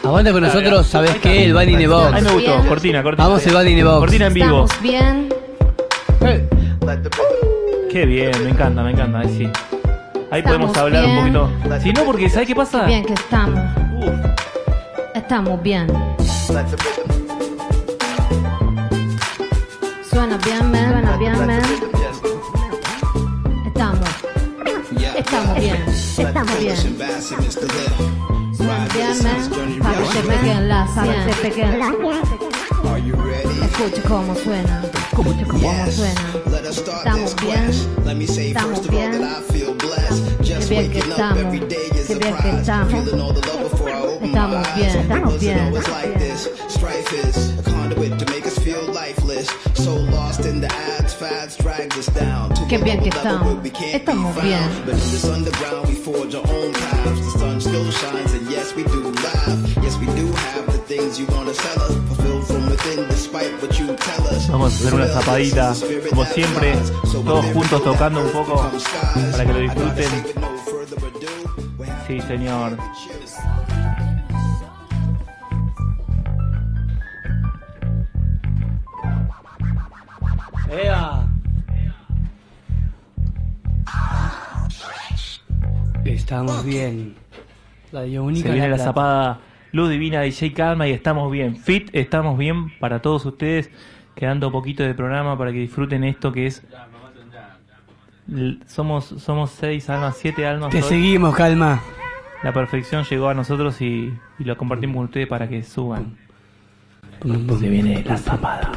[0.10, 1.46] Aguante con nosotros, ¿sabes qué?
[1.46, 2.14] El Bad in the Box.
[2.16, 2.68] Ay, me gustó.
[2.68, 3.28] Cortina, cortina.
[3.28, 4.00] Vamos el Bad in the Box.
[4.00, 4.66] Cortina en vivo.
[4.66, 5.30] Estamos bien.
[7.92, 9.20] Qué bien, me encanta, me encanta.
[9.20, 9.48] Ahí sí.
[10.32, 11.34] Ahí podemos Estamos hablar un bien.
[11.34, 11.80] poquito.
[11.84, 12.86] Si no, porque ¿sabes qué pasa?
[12.86, 13.60] Bien que estamos.
[15.14, 15.86] Estamos bien.
[20.10, 20.92] Suena bien, man.
[20.92, 21.62] Suena bien, man.
[23.68, 24.10] Estamos.
[25.16, 25.86] Estamos bien.
[26.18, 28.39] Estamos bien.
[28.94, 29.80] Bien, man.
[29.82, 31.82] Para que se peguen las para se peguen.
[33.64, 34.84] Escuche cómo suena.
[35.12, 36.22] Escuche cómo suena.
[36.70, 37.72] Estamos bien.
[38.48, 39.12] Estamos bien.
[40.44, 41.38] Qué bien que estamos.
[42.08, 42.94] Qué bien que estamos.
[44.22, 44.90] Estamos bien.
[44.90, 45.74] Estamos bien.
[46.70, 48.29] Strife is
[52.68, 53.58] Qué bien que estamos.
[53.94, 54.60] Estamos bien.
[54.86, 57.34] But in this underground, we forge our own paths.
[57.34, 59.84] The sun still shines, and yes, we do laugh.
[59.84, 61.96] Yes, we do have the things you wanna sell us.
[62.08, 64.48] Fulfilled from within, despite what you tell us.
[64.50, 65.74] Vamos a hacer una zapadita,
[66.10, 66.74] como siempre,
[67.12, 68.56] todos juntos tocando un poco
[69.32, 70.10] para que lo disfruten.
[72.08, 72.78] Sí, señor.
[80.72, 81.28] ¡Ea!
[86.06, 87.16] Estamos bien.
[87.92, 88.84] Única Se viene en la Plata.
[88.84, 89.40] zapada
[89.72, 91.56] Luz Divina de J Calma y estamos bien.
[91.58, 93.72] Fit, estamos bien para todos ustedes.
[94.16, 96.64] Quedando poquito de programa para que disfruten esto que es.
[98.68, 100.70] Somos, somos seis almas, siete almas.
[100.70, 100.84] Te hoy.
[100.84, 101.82] seguimos, calma.
[102.44, 106.16] La perfección llegó a nosotros y, y lo compartimos con ustedes para que suban.
[107.60, 108.72] Se viene la zapada.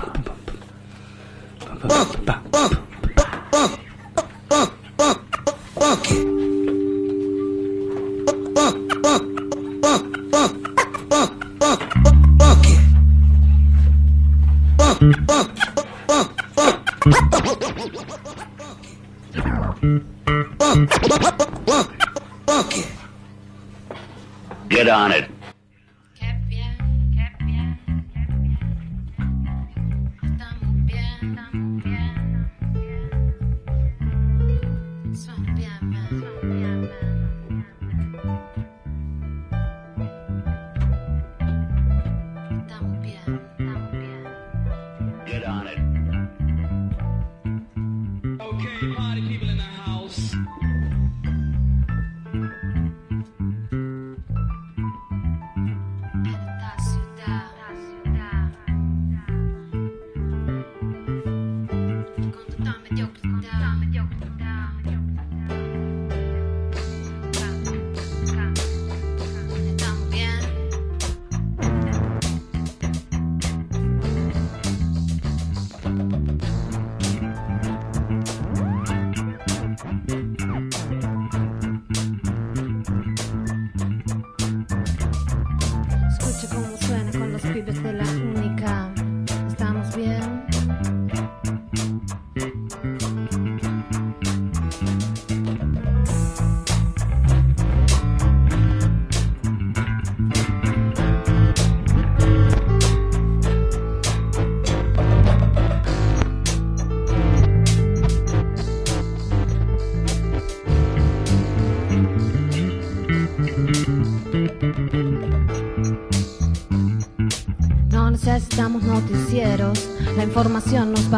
[24.68, 25.31] Get on it.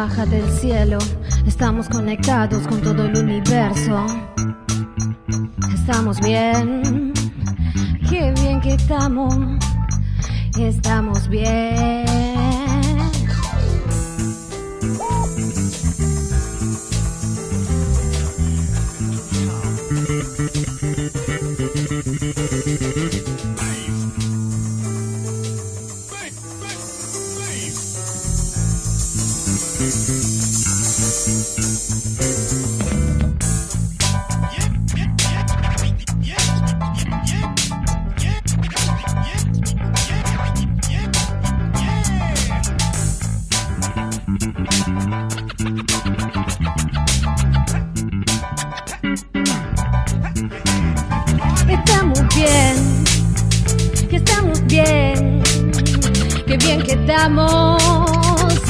[0.07, 0.99] Baja del cielo.
[1.47, 4.05] Estamos conectados con todo el universo.
[5.73, 7.11] Estamos bien,
[8.07, 9.33] qué bien que estamos.
[10.59, 12.34] Estamos bien.
[57.15, 57.81] Estamos,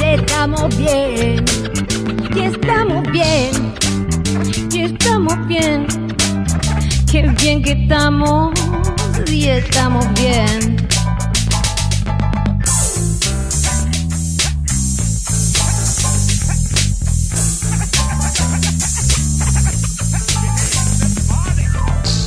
[0.00, 1.44] estamos bien,
[2.32, 3.74] que estamos bien,
[4.70, 5.86] que estamos bien,
[7.10, 8.54] que bien que estamos
[9.26, 10.76] y estamos bien.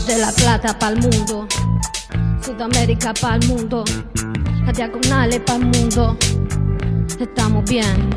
[0.06, 1.48] De la plata pa'l mundo,
[2.44, 3.86] Sudamérica pa'l mundo,
[4.70, 6.16] las diagonales pa'l mundo,
[7.20, 8.10] estamos bien.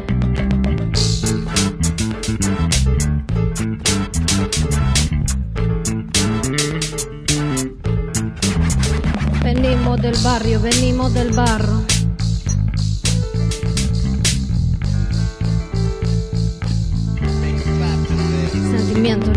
[9.42, 11.80] Venimos del barrio, venimos del barro.
[18.52, 19.31] Sentimiento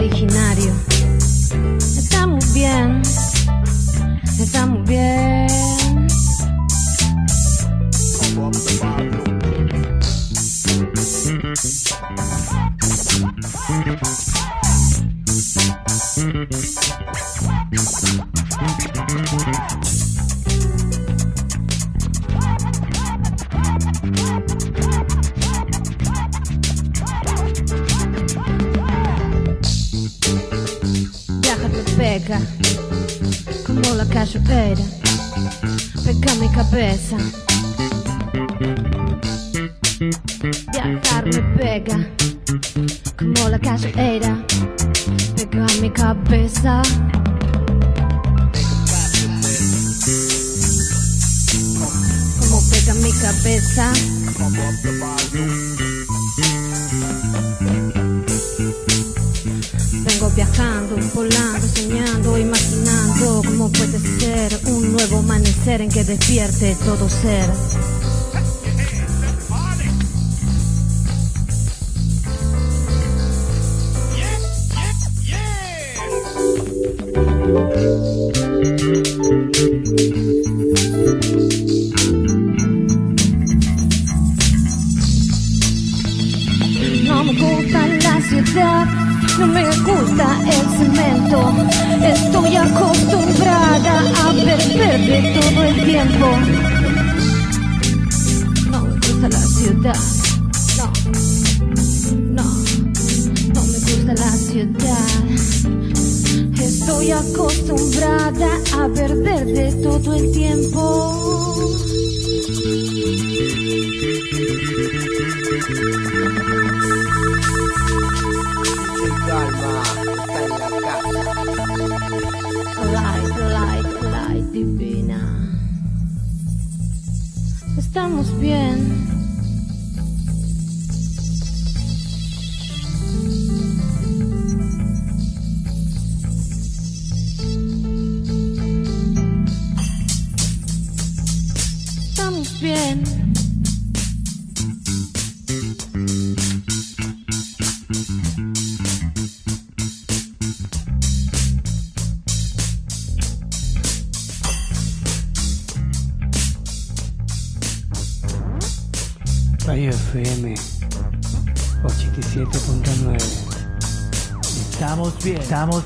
[63.69, 67.94] puede ser un nuevo amanecer en que despierte todo ser.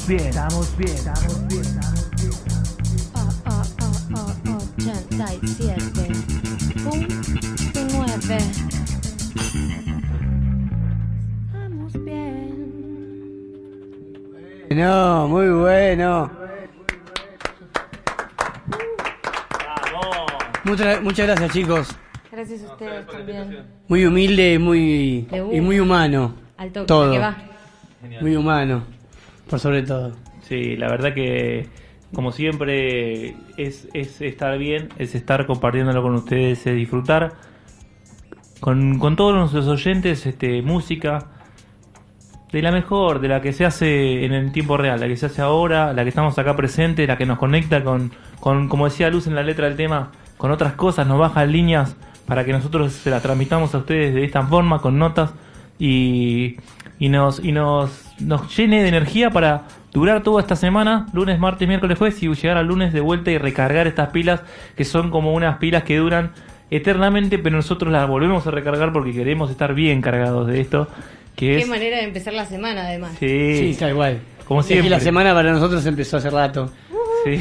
[0.09, 2.31] Bien, estamos bien, estamos bien, estamos bien.
[3.13, 6.07] Ah, ah, ah, ah, 87.
[6.83, 8.37] Punto 9.
[11.45, 12.79] Estamos bien.
[14.71, 16.31] No, muy bueno.
[20.63, 21.95] Muchas, muchas gracias chicos.
[22.31, 23.63] Gracias a ustedes también.
[23.87, 26.33] Muy humilde y muy, y muy humano.
[26.57, 27.11] Al toque, Todo.
[27.11, 27.37] que va.
[28.21, 28.83] Muy humano,
[29.49, 30.13] por sobre todo.
[30.41, 31.67] Sí, la verdad que
[32.13, 37.33] como siempre es, es estar bien, es estar compartiéndolo con ustedes, es disfrutar
[38.59, 41.27] con, con todos nuestros oyentes este, música
[42.51, 45.27] de la mejor, de la que se hace en el tiempo real, la que se
[45.27, 49.09] hace ahora, la que estamos acá presente, la que nos conecta con, con como decía
[49.09, 51.95] Luz en la letra del tema, con otras cosas, nos baja líneas
[52.25, 55.31] para que nosotros se las transmitamos a ustedes de esta forma, con notas
[55.77, 56.57] y,
[56.99, 57.89] y nos y nos,
[58.19, 59.63] nos llene de energía para
[59.93, 63.37] durar toda esta semana, lunes, martes, miércoles, jueves, y llegar al lunes de vuelta y
[63.37, 64.41] recargar estas pilas
[64.75, 66.31] que son como unas pilas que duran
[66.71, 70.87] eternamente, pero nosotros las volvemos a recargar porque queremos estar bien cargados de esto,
[71.35, 71.67] que Qué es...
[71.67, 73.13] manera de empezar la semana, además.
[73.19, 74.19] Sí, Sí, está igual.
[74.45, 74.89] Como Es que siempre.
[74.91, 76.71] la semana para nosotros empezó hace rato.
[77.25, 77.39] Sí.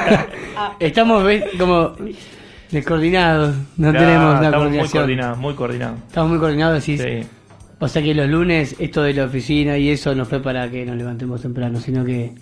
[0.80, 1.44] Estamos ¿ves?
[1.58, 1.92] como
[2.70, 3.54] descoordinados.
[3.76, 5.00] No tenemos una estamos muy coordinación.
[5.02, 5.98] coordinados, muy coordinados.
[6.08, 6.98] Estamos muy coordinados, sí.
[6.98, 7.26] Sí.
[7.86, 10.96] Sea que los lunes, esto de la oficina y eso no fue para que nos
[10.96, 12.32] levantemos temprano, sino que.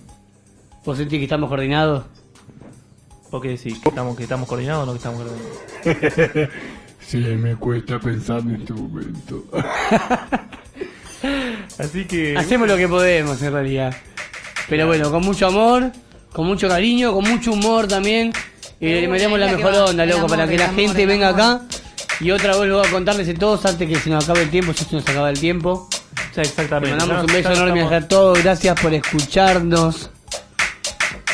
[0.84, 2.04] ¿Vos sentís que estamos coordinados?
[3.30, 3.78] ¿Vos qué decís?
[3.80, 6.50] ¿Que estamos, que estamos coordinados o no que estamos coordinados?
[7.06, 9.44] Sí, me cuesta pensar en este momento.
[11.78, 12.36] Así que...
[12.36, 13.94] Hacemos lo que podemos en realidad.
[14.68, 15.92] Pero bueno, con mucho amor,
[16.32, 18.32] con mucho cariño, con mucho humor también.
[18.80, 21.60] Y le metemos la mejor onda, loco, para que la gente venga acá.
[22.20, 24.50] Y otra vez lo voy a contarles a todos antes que se nos acabe el
[24.50, 25.88] tiempo, ya se nos acaba el tiempo.
[26.36, 26.90] Exactamente.
[26.90, 30.10] Le mandamos un beso enorme estamos- a todos, gracias por escucharnos.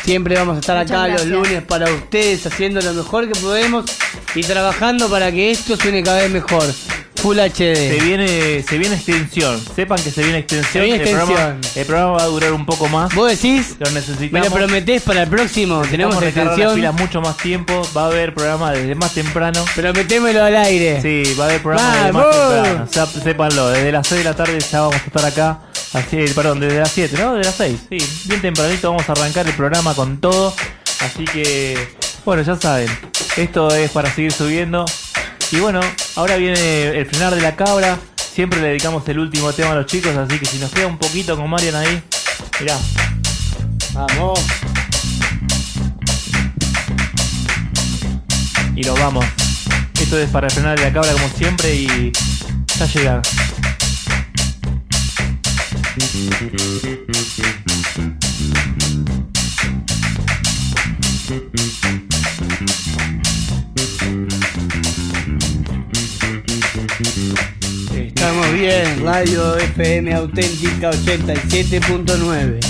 [0.04, 3.84] Siempre vamos a estar Muchas acá los lunes para ustedes, haciendo lo mejor que podemos
[4.34, 6.64] y trabajando para que esto suene cada vez mejor.
[7.20, 7.74] Full HD.
[7.74, 9.62] Se viene, se viene extensión.
[9.76, 10.72] Sepan que se viene extensión.
[10.72, 11.60] Se viene El, programa, extensión.
[11.82, 13.14] el programa va a durar un poco más.
[13.14, 13.76] ¿Vos decís?
[13.78, 14.48] Lo ¿Me necesitamos.
[14.48, 15.82] lo prometés para el próximo?
[15.90, 16.74] Tenemos las extensión.
[16.74, 17.82] pilas mucho más tiempo.
[17.94, 19.62] Va a haber programa desde más temprano.
[19.74, 21.02] Prometémelo al aire.
[21.02, 22.30] Sí, va a haber programa desde más
[22.90, 23.22] temprano.
[23.22, 25.60] Sépanlo, desde las 6 de la tarde ya vamos a estar acá.
[25.92, 27.34] Así, perdón, desde las 7, ¿no?
[27.34, 27.80] Desde las 6.
[27.90, 30.54] Sí, bien tempranito vamos a arrancar el programa con todo.
[31.00, 31.76] Así que,
[32.24, 32.88] bueno, ya saben.
[33.36, 34.84] Esto es para seguir subiendo.
[35.52, 35.80] Y bueno,
[36.14, 37.98] ahora viene el frenar de la cabra.
[38.16, 40.96] Siempre le dedicamos el último tema a los chicos, así que si nos queda un
[40.96, 42.02] poquito con Marian ahí,
[42.60, 42.78] mirá.
[43.92, 44.38] Vamos.
[48.76, 49.26] Y nos vamos.
[50.00, 52.12] Esto es para frenar de la cabra como siempre y
[52.78, 53.22] ya llega.
[68.52, 72.69] Bien, Radio FM Auténtica 87.9.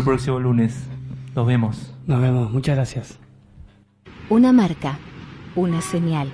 [0.00, 0.88] el próximo lunes.
[1.34, 1.94] Nos vemos.
[2.06, 3.18] Nos vemos, muchas gracias.
[4.30, 4.98] Una marca,
[5.54, 6.32] una señal,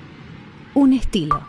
[0.75, 1.41] un estilo.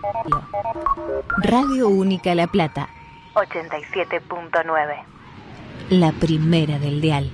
[1.43, 2.89] Radio Única La Plata,
[3.35, 4.95] 87.9.
[5.91, 7.31] la primera del dial.